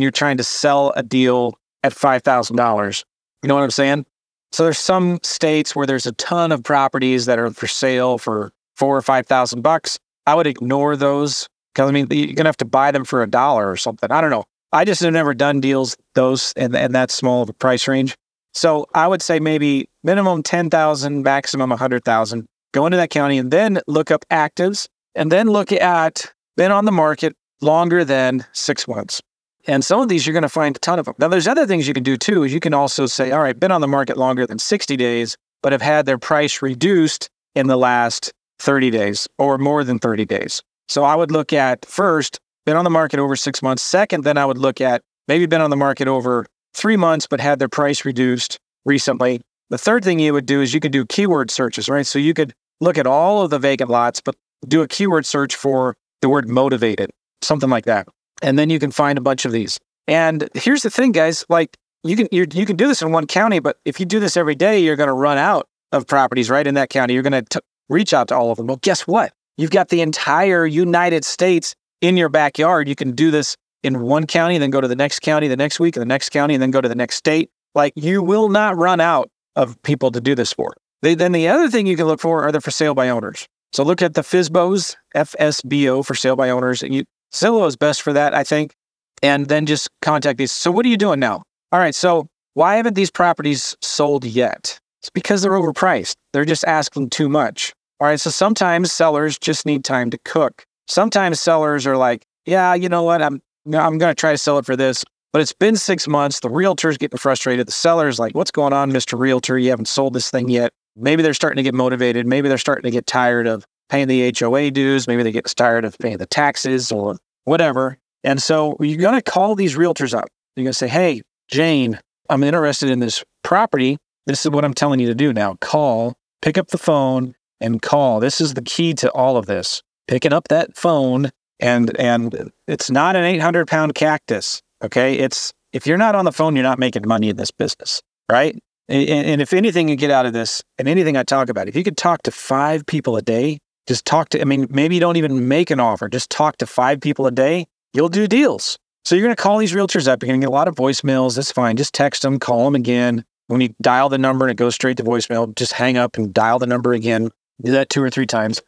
you're 0.00 0.10
trying 0.10 0.36
to 0.36 0.44
sell 0.44 0.92
a 0.96 1.02
deal 1.02 1.58
at 1.82 1.92
$5,000. 1.92 3.04
You 3.42 3.48
know 3.48 3.54
what 3.54 3.64
I'm 3.64 3.70
saying? 3.70 4.06
So 4.52 4.64
there's 4.64 4.78
some 4.78 5.20
states 5.22 5.76
where 5.76 5.86
there's 5.86 6.06
a 6.06 6.12
ton 6.12 6.52
of 6.52 6.62
properties 6.62 7.26
that 7.26 7.38
are 7.38 7.50
for 7.50 7.66
sale 7.66 8.18
for 8.18 8.52
four 8.76 8.96
or 8.96 9.02
five 9.02 9.26
thousand 9.26 9.62
bucks. 9.62 9.98
I 10.26 10.34
would 10.34 10.46
ignore 10.46 10.96
those 10.96 11.48
because 11.74 11.88
I 11.88 11.92
mean 11.92 12.08
you're 12.10 12.34
gonna 12.34 12.48
have 12.48 12.56
to 12.58 12.64
buy 12.64 12.90
them 12.90 13.04
for 13.04 13.22
a 13.22 13.30
dollar 13.30 13.70
or 13.70 13.76
something. 13.76 14.10
I 14.10 14.20
don't 14.20 14.30
know. 14.30 14.44
I 14.72 14.84
just 14.84 15.02
have 15.02 15.12
never 15.12 15.34
done 15.34 15.60
deals 15.60 15.96
those 16.14 16.52
and 16.56 16.74
and 16.74 16.94
that 16.94 17.10
small 17.10 17.42
of 17.42 17.48
a 17.48 17.52
price 17.52 17.86
range. 17.86 18.16
So 18.52 18.86
I 18.94 19.06
would 19.06 19.22
say 19.22 19.38
maybe 19.38 19.88
minimum 20.02 20.42
ten 20.42 20.70
thousand, 20.70 21.22
maximum 21.22 21.70
a 21.70 21.76
hundred 21.76 22.04
thousand. 22.04 22.46
Go 22.72 22.86
into 22.86 22.96
that 22.96 23.10
county 23.10 23.38
and 23.38 23.50
then 23.50 23.80
look 23.86 24.10
up 24.10 24.24
actives 24.30 24.88
and 25.14 25.30
then 25.30 25.48
look 25.48 25.72
at 25.72 26.32
been 26.56 26.72
on 26.72 26.84
the 26.84 26.92
market 26.92 27.36
longer 27.60 28.04
than 28.04 28.44
six 28.52 28.86
months. 28.88 29.20
And 29.66 29.84
some 29.84 30.00
of 30.00 30.08
these 30.08 30.26
you're 30.26 30.32
going 30.32 30.42
to 30.42 30.48
find 30.48 30.76
a 30.76 30.78
ton 30.78 30.98
of 30.98 31.04
them. 31.04 31.14
Now, 31.18 31.28
there's 31.28 31.46
other 31.46 31.66
things 31.66 31.86
you 31.86 31.94
can 31.94 32.02
do 32.02 32.16
too. 32.16 32.44
Is 32.44 32.52
you 32.52 32.60
can 32.60 32.74
also 32.74 33.06
say, 33.06 33.30
all 33.30 33.40
right, 33.40 33.58
been 33.58 33.72
on 33.72 33.80
the 33.80 33.88
market 33.88 34.16
longer 34.16 34.46
than 34.46 34.58
60 34.58 34.96
days, 34.96 35.36
but 35.62 35.72
have 35.72 35.82
had 35.82 36.06
their 36.06 36.18
price 36.18 36.62
reduced 36.62 37.28
in 37.54 37.66
the 37.66 37.76
last 37.76 38.32
30 38.60 38.90
days 38.90 39.28
or 39.38 39.58
more 39.58 39.84
than 39.84 39.98
30 39.98 40.24
days. 40.24 40.62
So 40.88 41.04
I 41.04 41.14
would 41.14 41.30
look 41.30 41.52
at 41.52 41.84
first, 41.86 42.38
been 42.66 42.76
on 42.76 42.84
the 42.84 42.90
market 42.90 43.20
over 43.20 43.36
six 43.36 43.62
months. 43.62 43.82
Second, 43.82 44.24
then 44.24 44.38
I 44.38 44.44
would 44.44 44.58
look 44.58 44.80
at 44.80 45.02
maybe 45.28 45.46
been 45.46 45.60
on 45.60 45.70
the 45.70 45.76
market 45.76 46.08
over 46.08 46.46
three 46.74 46.96
months, 46.96 47.26
but 47.26 47.40
had 47.40 47.58
their 47.58 47.68
price 47.68 48.04
reduced 48.04 48.58
recently. 48.84 49.40
The 49.70 49.78
third 49.78 50.02
thing 50.04 50.18
you 50.18 50.32
would 50.32 50.46
do 50.46 50.60
is 50.60 50.74
you 50.74 50.80
could 50.80 50.92
do 50.92 51.06
keyword 51.06 51.50
searches, 51.50 51.88
right? 51.88 52.06
So 52.06 52.18
you 52.18 52.34
could 52.34 52.52
look 52.80 52.98
at 52.98 53.06
all 53.06 53.42
of 53.42 53.50
the 53.50 53.58
vacant 53.58 53.90
lots, 53.90 54.20
but 54.20 54.34
do 54.66 54.82
a 54.82 54.88
keyword 54.88 55.26
search 55.26 55.54
for 55.54 55.96
the 56.20 56.28
word 56.28 56.48
motivated, 56.48 57.10
something 57.42 57.70
like 57.70 57.84
that 57.84 58.06
and 58.42 58.58
then 58.58 58.70
you 58.70 58.78
can 58.78 58.90
find 58.90 59.18
a 59.18 59.20
bunch 59.20 59.44
of 59.44 59.52
these. 59.52 59.78
And 60.06 60.48
here's 60.54 60.82
the 60.82 60.90
thing, 60.90 61.12
guys: 61.12 61.44
like 61.48 61.76
you 62.02 62.16
can 62.16 62.28
you 62.30 62.46
can 62.46 62.76
do 62.76 62.88
this 62.88 63.02
in 63.02 63.12
one 63.12 63.26
county, 63.26 63.58
but 63.58 63.78
if 63.84 64.00
you 64.00 64.06
do 64.06 64.20
this 64.20 64.36
every 64.36 64.54
day, 64.54 64.80
you're 64.80 64.96
going 64.96 65.08
to 65.08 65.14
run 65.14 65.38
out 65.38 65.68
of 65.92 66.06
properties 66.06 66.50
right 66.50 66.66
in 66.66 66.74
that 66.74 66.90
county. 66.90 67.14
You're 67.14 67.22
going 67.22 67.44
to 67.44 67.60
reach 67.88 68.14
out 68.14 68.28
to 68.28 68.36
all 68.36 68.50
of 68.50 68.56
them. 68.56 68.66
Well, 68.66 68.78
guess 68.82 69.06
what? 69.06 69.32
You've 69.56 69.70
got 69.70 69.88
the 69.88 70.00
entire 70.00 70.64
United 70.66 71.24
States 71.24 71.74
in 72.00 72.16
your 72.16 72.28
backyard. 72.28 72.88
You 72.88 72.94
can 72.94 73.12
do 73.12 73.30
this 73.30 73.56
in 73.82 74.00
one 74.00 74.26
county, 74.26 74.56
then 74.58 74.70
go 74.70 74.80
to 74.80 74.88
the 74.88 74.96
next 74.96 75.20
county 75.20 75.48
the 75.48 75.56
next 75.56 75.80
week, 75.80 75.96
and 75.96 76.02
the 76.02 76.06
next 76.06 76.30
county, 76.30 76.54
and 76.54 76.62
then 76.62 76.70
go 76.70 76.80
to 76.80 76.88
the 76.88 76.94
next 76.94 77.16
state. 77.16 77.50
Like 77.74 77.92
you 77.96 78.22
will 78.22 78.48
not 78.48 78.76
run 78.76 79.00
out 79.00 79.30
of 79.56 79.80
people 79.82 80.10
to 80.12 80.20
do 80.20 80.34
this 80.34 80.52
for. 80.52 80.74
They, 81.02 81.14
then 81.14 81.32
the 81.32 81.48
other 81.48 81.68
thing 81.68 81.86
you 81.86 81.96
can 81.96 82.06
look 82.06 82.20
for 82.20 82.42
are 82.42 82.52
the 82.52 82.60
for 82.60 82.70
sale 82.70 82.94
by 82.94 83.08
owners. 83.08 83.46
So 83.72 83.84
look 83.84 84.02
at 84.02 84.14
the 84.14 84.22
FSBOs, 84.22 84.96
FSBO 85.14 86.04
for 86.04 86.14
sale 86.14 86.36
by 86.36 86.50
owners, 86.50 86.82
and 86.82 86.94
you 86.94 87.04
Zillow 87.32 87.66
is 87.66 87.76
best 87.76 88.02
for 88.02 88.12
that, 88.12 88.34
I 88.34 88.44
think. 88.44 88.74
And 89.22 89.46
then 89.48 89.66
just 89.66 89.88
contact 90.02 90.38
these. 90.38 90.52
So, 90.52 90.70
what 90.70 90.86
are 90.86 90.88
you 90.88 90.96
doing 90.96 91.20
now? 91.20 91.42
All 91.72 91.78
right. 91.78 91.94
So, 91.94 92.26
why 92.54 92.76
haven't 92.76 92.94
these 92.94 93.10
properties 93.10 93.76
sold 93.82 94.24
yet? 94.24 94.78
It's 95.00 95.10
because 95.10 95.42
they're 95.42 95.52
overpriced. 95.52 96.16
They're 96.32 96.44
just 96.44 96.64
asking 96.64 97.10
too 97.10 97.28
much. 97.28 97.72
All 98.00 98.06
right. 98.06 98.20
So, 98.20 98.30
sometimes 98.30 98.92
sellers 98.92 99.38
just 99.38 99.66
need 99.66 99.84
time 99.84 100.10
to 100.10 100.18
cook. 100.24 100.64
Sometimes 100.88 101.38
sellers 101.38 101.86
are 101.86 101.96
like, 101.96 102.24
yeah, 102.46 102.74
you 102.74 102.88
know 102.88 103.02
what? 103.02 103.22
I'm, 103.22 103.40
I'm 103.66 103.98
going 103.98 104.10
to 104.10 104.14
try 104.14 104.32
to 104.32 104.38
sell 104.38 104.58
it 104.58 104.64
for 104.64 104.74
this. 104.74 105.04
But 105.32 105.42
it's 105.42 105.52
been 105.52 105.76
six 105.76 106.08
months. 106.08 106.40
The 106.40 106.50
realtor's 106.50 106.98
getting 106.98 107.18
frustrated. 107.18 107.68
The 107.68 107.72
seller's 107.72 108.18
like, 108.18 108.34
what's 108.34 108.50
going 108.50 108.72
on, 108.72 108.90
Mr. 108.90 109.18
Realtor? 109.18 109.58
You 109.58 109.70
haven't 109.70 109.86
sold 109.86 110.14
this 110.14 110.30
thing 110.30 110.48
yet. 110.48 110.72
Maybe 110.96 111.22
they're 111.22 111.34
starting 111.34 111.58
to 111.58 111.62
get 111.62 111.74
motivated. 111.74 112.26
Maybe 112.26 112.48
they're 112.48 112.58
starting 112.58 112.82
to 112.84 112.90
get 112.90 113.06
tired 113.06 113.46
of 113.46 113.64
paying 113.90 114.08
the 114.08 114.32
HOA 114.38 114.70
dues. 114.70 115.06
Maybe 115.06 115.22
they 115.22 115.32
get 115.32 115.44
tired 115.56 115.84
of 115.84 115.98
paying 115.98 116.18
the 116.18 116.26
taxes 116.26 116.90
or 116.90 117.16
whatever. 117.44 117.98
And 118.24 118.40
so 118.40 118.76
you're 118.80 118.98
going 118.98 119.20
to 119.20 119.30
call 119.30 119.54
these 119.54 119.76
realtors 119.76 120.16
up. 120.16 120.28
You're 120.56 120.64
going 120.64 120.72
to 120.72 120.78
say, 120.78 120.88
hey, 120.88 121.22
Jane, 121.48 121.98
I'm 122.28 122.44
interested 122.44 122.90
in 122.90 123.00
this 123.00 123.24
property. 123.42 123.98
This 124.26 124.44
is 124.44 124.50
what 124.50 124.64
I'm 124.64 124.74
telling 124.74 125.00
you 125.00 125.08
to 125.08 125.14
do 125.14 125.32
now. 125.32 125.56
Call, 125.60 126.14
pick 126.40 126.56
up 126.56 126.68
the 126.68 126.78
phone 126.78 127.34
and 127.60 127.82
call. 127.82 128.20
This 128.20 128.40
is 128.40 128.54
the 128.54 128.62
key 128.62 128.94
to 128.94 129.10
all 129.12 129.36
of 129.36 129.46
this. 129.46 129.82
Picking 130.06 130.32
up 130.32 130.48
that 130.48 130.76
phone 130.76 131.30
and 131.58 131.96
and 131.98 132.50
it's 132.66 132.90
not 132.90 133.16
an 133.16 133.24
800 133.24 133.68
pound 133.68 133.94
cactus. 133.94 134.62
Okay. 134.82 135.18
It's 135.18 135.52
if 135.72 135.86
you're 135.86 135.98
not 135.98 136.14
on 136.14 136.24
the 136.24 136.32
phone, 136.32 136.56
you're 136.56 136.62
not 136.62 136.78
making 136.78 137.06
money 137.06 137.28
in 137.28 137.36
this 137.36 137.50
business. 137.50 138.02
Right. 138.30 138.58
And, 138.88 139.08
and 139.08 139.42
if 139.42 139.52
anything 139.52 139.88
you 139.88 139.96
get 139.96 140.10
out 140.10 140.26
of 140.26 140.32
this 140.32 140.62
and 140.78 140.88
anything 140.88 141.16
I 141.16 141.22
talk 141.22 141.48
about, 141.48 141.68
if 141.68 141.76
you 141.76 141.84
could 141.84 141.96
talk 141.96 142.22
to 142.22 142.30
five 142.30 142.86
people 142.86 143.16
a 143.16 143.22
day, 143.22 143.58
just 143.86 144.04
talk 144.04 144.28
to, 144.30 144.40
I 144.40 144.44
mean, 144.44 144.66
maybe 144.70 144.94
you 144.94 145.00
don't 145.00 145.16
even 145.16 145.48
make 145.48 145.70
an 145.70 145.80
offer. 145.80 146.08
Just 146.08 146.30
talk 146.30 146.56
to 146.58 146.66
five 146.66 147.00
people 147.00 147.26
a 147.26 147.30
day. 147.30 147.66
You'll 147.92 148.08
do 148.08 148.26
deals. 148.26 148.78
So 149.04 149.14
you're 149.14 149.24
going 149.24 149.34
to 149.34 149.42
call 149.42 149.58
these 149.58 149.72
realtors 149.72 150.06
up. 150.06 150.22
You're 150.22 150.28
going 150.28 150.40
to 150.40 150.44
get 150.44 150.50
a 150.50 150.54
lot 150.54 150.68
of 150.68 150.74
voicemails. 150.74 151.36
That's 151.36 151.52
fine. 151.52 151.76
Just 151.76 151.94
text 151.94 152.22
them, 152.22 152.38
call 152.38 152.64
them 152.64 152.74
again. 152.74 153.24
When 153.46 153.60
you 153.60 153.74
dial 153.80 154.08
the 154.08 154.18
number 154.18 154.44
and 154.44 154.52
it 154.52 154.56
goes 154.56 154.74
straight 154.74 154.96
to 154.98 155.02
voicemail, 155.02 155.54
just 155.56 155.72
hang 155.72 155.96
up 155.96 156.16
and 156.16 156.32
dial 156.32 156.58
the 156.58 156.66
number 156.66 156.92
again. 156.92 157.30
Do 157.62 157.72
that 157.72 157.90
two 157.90 158.02
or 158.02 158.10
three 158.10 158.26
times. 158.26 158.62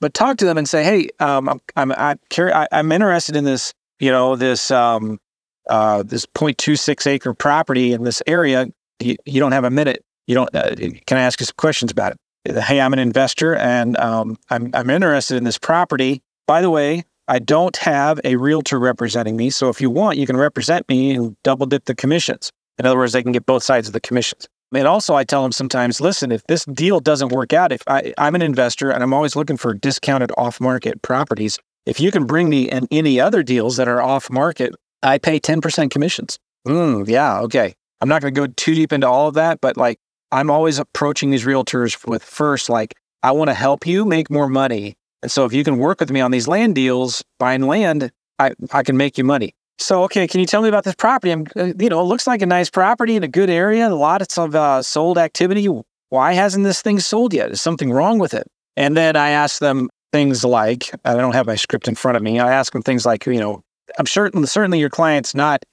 But 0.00 0.12
talk 0.12 0.38
to 0.38 0.44
them 0.44 0.58
and 0.58 0.68
say, 0.68 0.82
hey, 0.82 1.08
um, 1.20 1.48
I'm, 1.48 1.60
I'm, 1.76 1.92
I, 1.92 2.68
am 2.72 2.92
interested 2.92 3.36
in 3.36 3.44
this, 3.44 3.72
you 4.00 4.10
know, 4.10 4.36
this, 4.36 4.70
um, 4.70 5.18
uh, 5.68 6.02
this 6.02 6.26
0.26 6.26 7.06
acre 7.06 7.32
property 7.32 7.92
in 7.92 8.02
this 8.02 8.22
area. 8.26 8.66
You, 9.00 9.16
you 9.24 9.40
don't 9.40 9.52
have 9.52 9.64
a 9.64 9.70
minute. 9.70 10.04
You 10.26 10.34
don't, 10.34 10.54
uh, 10.54 10.74
can 10.74 11.18
I 11.18 11.22
ask 11.22 11.38
you 11.40 11.46
some 11.46 11.54
questions 11.56 11.92
about 11.92 12.12
it? 12.12 12.18
Hey, 12.44 12.80
I'm 12.80 12.92
an 12.92 12.98
investor 12.98 13.54
and 13.56 13.96
um, 13.96 14.36
I'm, 14.50 14.70
I'm 14.74 14.90
interested 14.90 15.36
in 15.36 15.44
this 15.44 15.58
property. 15.58 16.22
By 16.46 16.60
the 16.60 16.70
way, 16.70 17.04
I 17.26 17.38
don't 17.38 17.76
have 17.78 18.20
a 18.22 18.36
realtor 18.36 18.78
representing 18.78 19.36
me. 19.36 19.50
So 19.50 19.68
if 19.68 19.80
you 19.80 19.88
want, 19.88 20.18
you 20.18 20.26
can 20.26 20.36
represent 20.36 20.88
me 20.88 21.12
and 21.12 21.36
double 21.42 21.66
dip 21.66 21.86
the 21.86 21.94
commissions. 21.94 22.52
In 22.78 22.86
other 22.86 22.98
words, 22.98 23.12
they 23.12 23.22
can 23.22 23.32
get 23.32 23.46
both 23.46 23.62
sides 23.62 23.86
of 23.86 23.92
the 23.92 24.00
commissions. 24.00 24.46
And 24.74 24.88
also, 24.88 25.14
I 25.14 25.24
tell 25.24 25.42
them 25.42 25.52
sometimes, 25.52 26.00
listen, 26.00 26.32
if 26.32 26.42
this 26.48 26.64
deal 26.64 26.98
doesn't 26.98 27.28
work 27.28 27.52
out, 27.52 27.70
if 27.72 27.82
I, 27.86 28.12
I'm 28.18 28.34
an 28.34 28.42
investor 28.42 28.90
and 28.90 29.02
I'm 29.02 29.14
always 29.14 29.36
looking 29.36 29.56
for 29.56 29.72
discounted 29.72 30.32
off 30.36 30.60
market 30.60 31.00
properties, 31.02 31.58
if 31.86 32.00
you 32.00 32.10
can 32.10 32.26
bring 32.26 32.48
me 32.48 32.68
in 32.70 32.88
any 32.90 33.20
other 33.20 33.42
deals 33.42 33.76
that 33.76 33.88
are 33.88 34.02
off 34.02 34.30
market, 34.30 34.74
I 35.02 35.18
pay 35.18 35.38
10% 35.38 35.90
commissions. 35.90 36.38
Mm, 36.66 37.06
yeah, 37.08 37.40
okay. 37.40 37.74
I'm 38.00 38.08
not 38.08 38.22
going 38.22 38.34
to 38.34 38.40
go 38.40 38.52
too 38.56 38.74
deep 38.74 38.92
into 38.92 39.06
all 39.06 39.28
of 39.28 39.34
that, 39.34 39.60
but 39.60 39.76
like 39.76 39.98
I'm 40.34 40.50
always 40.50 40.80
approaching 40.80 41.30
these 41.30 41.44
realtors 41.44 42.04
with 42.08 42.24
first, 42.24 42.68
like, 42.68 42.94
I 43.22 43.30
want 43.30 43.50
to 43.50 43.54
help 43.54 43.86
you 43.86 44.04
make 44.04 44.28
more 44.30 44.48
money. 44.48 44.96
And 45.22 45.30
so 45.30 45.44
if 45.44 45.52
you 45.52 45.62
can 45.62 45.78
work 45.78 46.00
with 46.00 46.10
me 46.10 46.20
on 46.20 46.32
these 46.32 46.48
land 46.48 46.74
deals, 46.74 47.22
buying 47.38 47.62
land, 47.62 48.10
I, 48.40 48.52
I 48.72 48.82
can 48.82 48.96
make 48.96 49.16
you 49.16 49.22
money. 49.22 49.54
So, 49.78 50.02
okay, 50.04 50.26
can 50.26 50.40
you 50.40 50.46
tell 50.46 50.60
me 50.60 50.68
about 50.68 50.82
this 50.82 50.96
property? 50.96 51.30
I'm, 51.30 51.46
uh, 51.54 51.72
you 51.78 51.88
know, 51.88 52.00
it 52.00 52.04
looks 52.06 52.26
like 52.26 52.42
a 52.42 52.46
nice 52.46 52.68
property 52.68 53.14
in 53.14 53.22
a 53.22 53.28
good 53.28 53.48
area, 53.48 53.88
a 53.88 53.94
lot 53.94 54.22
of 54.36 54.54
uh, 54.56 54.82
sold 54.82 55.18
activity. 55.18 55.68
Why 56.08 56.32
hasn't 56.32 56.64
this 56.64 56.82
thing 56.82 56.98
sold 56.98 57.32
yet? 57.32 57.52
Is 57.52 57.60
something 57.60 57.92
wrong 57.92 58.18
with 58.18 58.34
it? 58.34 58.48
And 58.76 58.96
then 58.96 59.14
I 59.14 59.30
ask 59.30 59.60
them 59.60 59.88
things 60.12 60.44
like, 60.44 60.90
I 61.04 61.14
don't 61.14 61.34
have 61.34 61.46
my 61.46 61.54
script 61.54 61.86
in 61.86 61.94
front 61.94 62.16
of 62.16 62.24
me. 62.24 62.40
I 62.40 62.52
ask 62.52 62.72
them 62.72 62.82
things 62.82 63.06
like, 63.06 63.24
you 63.24 63.38
know, 63.38 63.62
I'm 64.00 64.06
certain, 64.06 64.44
certainly 64.48 64.80
your 64.80 64.90
client's 64.90 65.32
not 65.32 65.64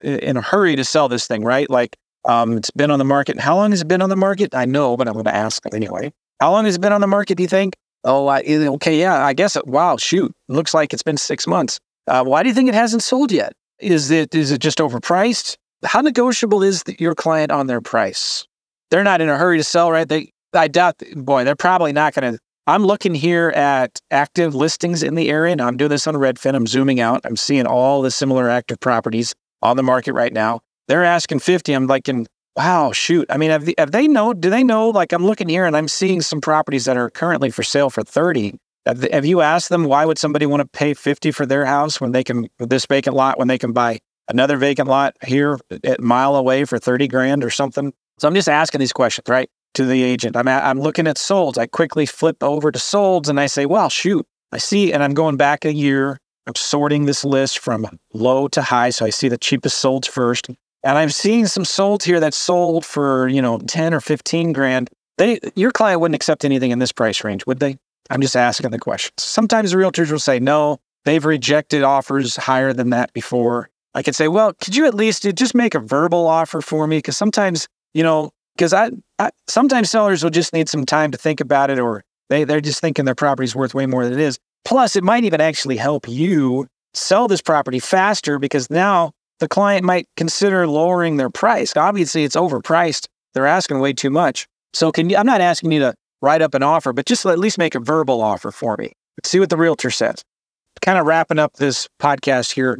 in 0.00 0.36
a 0.36 0.42
hurry 0.42 0.76
to 0.76 0.84
sell 0.84 1.08
this 1.08 1.26
thing, 1.26 1.42
right? 1.42 1.68
Like, 1.68 1.96
um, 2.26 2.56
it's 2.56 2.70
been 2.70 2.90
on 2.90 2.98
the 2.98 3.04
market. 3.04 3.38
How 3.38 3.56
long 3.56 3.70
has 3.70 3.82
it 3.82 3.88
been 3.88 4.02
on 4.02 4.10
the 4.10 4.16
market? 4.16 4.54
I 4.54 4.64
know, 4.64 4.96
but 4.96 5.08
I'm 5.08 5.14
going 5.14 5.24
to 5.24 5.34
ask 5.34 5.62
anyway. 5.72 6.12
How 6.40 6.50
long 6.50 6.64
has 6.64 6.76
it 6.76 6.80
been 6.80 6.92
on 6.92 7.00
the 7.00 7.06
market, 7.06 7.36
do 7.36 7.42
you 7.42 7.48
think? 7.48 7.74
Oh, 8.04 8.26
I, 8.26 8.42
okay, 8.46 8.98
yeah, 8.98 9.24
I 9.24 9.32
guess. 9.32 9.56
It, 9.56 9.66
wow, 9.66 9.96
shoot. 9.96 10.32
Looks 10.48 10.74
like 10.74 10.92
it's 10.92 11.02
been 11.02 11.16
six 11.16 11.46
months. 11.46 11.80
Uh, 12.06 12.24
why 12.24 12.42
do 12.42 12.48
you 12.48 12.54
think 12.54 12.68
it 12.68 12.74
hasn't 12.74 13.02
sold 13.02 13.32
yet? 13.32 13.52
Is 13.78 14.10
it 14.10 14.34
is 14.34 14.52
it 14.52 14.60
just 14.60 14.78
overpriced? 14.78 15.56
How 15.84 16.00
negotiable 16.00 16.62
is 16.62 16.84
the, 16.84 16.96
your 16.98 17.14
client 17.14 17.50
on 17.50 17.66
their 17.66 17.80
price? 17.80 18.46
They're 18.90 19.04
not 19.04 19.20
in 19.20 19.28
a 19.28 19.36
hurry 19.36 19.58
to 19.58 19.64
sell, 19.64 19.90
right? 19.90 20.08
They, 20.08 20.30
I 20.54 20.68
doubt, 20.68 21.02
boy, 21.14 21.44
they're 21.44 21.56
probably 21.56 21.92
not 21.92 22.14
going 22.14 22.34
to. 22.34 22.38
I'm 22.68 22.84
looking 22.84 23.14
here 23.14 23.50
at 23.50 24.00
active 24.10 24.54
listings 24.54 25.02
in 25.02 25.14
the 25.14 25.28
area. 25.28 25.54
Now 25.54 25.66
I'm 25.66 25.76
doing 25.76 25.90
this 25.90 26.06
on 26.06 26.14
Redfin. 26.14 26.54
I'm 26.54 26.66
zooming 26.66 27.00
out. 27.00 27.20
I'm 27.24 27.36
seeing 27.36 27.66
all 27.66 28.02
the 28.02 28.10
similar 28.10 28.48
active 28.48 28.80
properties 28.80 29.34
on 29.62 29.76
the 29.76 29.82
market 29.82 30.14
right 30.14 30.32
now. 30.32 30.60
They're 30.88 31.04
asking 31.04 31.40
50. 31.40 31.72
I'm 31.72 31.86
like, 31.86 32.08
wow, 32.56 32.92
shoot. 32.92 33.26
I 33.30 33.36
mean, 33.36 33.50
have, 33.50 33.68
have 33.78 33.92
they 33.92 34.08
know, 34.08 34.32
do 34.32 34.50
they 34.50 34.64
know, 34.64 34.88
like 34.88 35.12
I'm 35.12 35.24
looking 35.24 35.48
here 35.48 35.66
and 35.66 35.76
I'm 35.76 35.88
seeing 35.88 36.20
some 36.20 36.40
properties 36.40 36.86
that 36.86 36.96
are 36.96 37.10
currently 37.10 37.50
for 37.50 37.62
sale 37.62 37.90
for 37.90 38.02
30. 38.02 38.58
Have, 38.86 39.02
have 39.12 39.26
you 39.26 39.40
asked 39.40 39.68
them 39.68 39.84
why 39.84 40.04
would 40.04 40.18
somebody 40.18 40.46
want 40.46 40.60
to 40.60 40.66
pay 40.66 40.94
50 40.94 41.32
for 41.32 41.44
their 41.44 41.66
house 41.66 42.00
when 42.00 42.12
they 42.12 42.24
can, 42.24 42.48
this 42.58 42.86
vacant 42.86 43.16
lot, 43.16 43.38
when 43.38 43.48
they 43.48 43.58
can 43.58 43.72
buy 43.72 43.98
another 44.28 44.56
vacant 44.56 44.88
lot 44.88 45.16
here 45.24 45.58
a 45.84 45.96
mile 45.98 46.36
away 46.36 46.64
for 46.64 46.78
30 46.78 47.08
grand 47.08 47.44
or 47.44 47.50
something. 47.50 47.92
So 48.18 48.26
I'm 48.26 48.34
just 48.34 48.48
asking 48.48 48.80
these 48.80 48.92
questions, 48.92 49.28
right? 49.28 49.50
To 49.74 49.84
the 49.84 50.02
agent. 50.02 50.36
I'm, 50.36 50.48
I'm 50.48 50.80
looking 50.80 51.06
at 51.06 51.16
solds. 51.16 51.58
I 51.58 51.66
quickly 51.66 52.06
flip 52.06 52.42
over 52.42 52.72
to 52.72 52.78
solds 52.78 53.28
and 53.28 53.38
I 53.38 53.46
say, 53.46 53.66
well, 53.66 53.90
shoot, 53.90 54.26
I 54.52 54.58
see, 54.58 54.92
and 54.92 55.02
I'm 55.02 55.14
going 55.14 55.36
back 55.36 55.64
a 55.64 55.72
year. 55.72 56.18
I'm 56.46 56.54
sorting 56.54 57.06
this 57.06 57.24
list 57.24 57.58
from 57.58 57.86
low 58.14 58.48
to 58.48 58.62
high. 58.62 58.90
So 58.90 59.04
I 59.04 59.10
see 59.10 59.28
the 59.28 59.36
cheapest 59.36 59.82
solds 59.84 60.08
first. 60.08 60.48
And 60.86 60.96
I'm 60.96 61.10
seeing 61.10 61.46
some 61.46 61.64
sold 61.64 62.04
here 62.04 62.20
that 62.20 62.32
sold 62.32 62.86
for, 62.86 63.26
you 63.26 63.42
know, 63.42 63.58
10 63.58 63.92
or 63.92 64.00
15 64.00 64.52
grand. 64.52 64.88
They, 65.18 65.40
your 65.56 65.72
client 65.72 66.00
wouldn't 66.00 66.14
accept 66.14 66.44
anything 66.44 66.70
in 66.70 66.78
this 66.78 66.92
price 66.92 67.24
range, 67.24 67.44
would 67.44 67.58
they? 67.58 67.76
I'm 68.08 68.20
just 68.20 68.36
asking 68.36 68.70
the 68.70 68.78
questions. 68.78 69.14
Sometimes 69.18 69.72
the 69.72 69.78
realtors 69.78 70.12
will 70.12 70.20
say, 70.20 70.38
no, 70.38 70.78
they've 71.04 71.24
rejected 71.24 71.82
offers 71.82 72.36
higher 72.36 72.72
than 72.72 72.90
that 72.90 73.12
before. 73.14 73.68
I 73.94 74.04
could 74.04 74.14
say, 74.14 74.28
well, 74.28 74.52
could 74.52 74.76
you 74.76 74.86
at 74.86 74.94
least 74.94 75.26
uh, 75.26 75.32
just 75.32 75.56
make 75.56 75.74
a 75.74 75.80
verbal 75.80 76.28
offer 76.28 76.60
for 76.60 76.86
me? 76.86 76.98
Because 76.98 77.16
sometimes, 77.16 77.66
you 77.92 78.04
know, 78.04 78.30
because 78.54 78.72
I, 78.72 78.92
I, 79.18 79.30
sometimes 79.48 79.90
sellers 79.90 80.22
will 80.22 80.30
just 80.30 80.52
need 80.52 80.68
some 80.68 80.86
time 80.86 81.10
to 81.10 81.18
think 81.18 81.40
about 81.40 81.68
it 81.68 81.80
or 81.80 82.04
they, 82.30 82.44
they're 82.44 82.60
just 82.60 82.80
thinking 82.80 83.06
their 83.06 83.16
property's 83.16 83.56
worth 83.56 83.74
way 83.74 83.86
more 83.86 84.04
than 84.04 84.12
it 84.12 84.20
is. 84.20 84.38
Plus, 84.64 84.94
it 84.94 85.02
might 85.02 85.24
even 85.24 85.40
actually 85.40 85.78
help 85.78 86.08
you 86.08 86.68
sell 86.94 87.26
this 87.26 87.42
property 87.42 87.80
faster 87.80 88.38
because 88.38 88.70
now 88.70 89.10
the 89.40 89.48
client 89.48 89.84
might 89.84 90.08
consider 90.16 90.66
lowering 90.66 91.16
their 91.16 91.30
price. 91.30 91.76
Obviously, 91.76 92.24
it's 92.24 92.36
overpriced. 92.36 93.06
They're 93.34 93.46
asking 93.46 93.80
way 93.80 93.92
too 93.92 94.10
much. 94.10 94.46
So 94.72 94.92
can 94.92 95.10
you, 95.10 95.16
I'm 95.16 95.26
not 95.26 95.40
asking 95.40 95.72
you 95.72 95.80
to 95.80 95.94
write 96.22 96.42
up 96.42 96.54
an 96.54 96.62
offer, 96.62 96.92
but 96.92 97.06
just 97.06 97.24
at 97.26 97.38
least 97.38 97.58
make 97.58 97.74
a 97.74 97.80
verbal 97.80 98.22
offer 98.22 98.50
for 98.50 98.76
me. 98.78 98.92
See 99.24 99.40
what 99.40 99.50
the 99.50 99.56
realtor 99.56 99.90
says. 99.90 100.22
Kind 100.82 100.98
of 100.98 101.06
wrapping 101.06 101.38
up 101.38 101.54
this 101.54 101.88
podcast 102.00 102.52
here. 102.52 102.78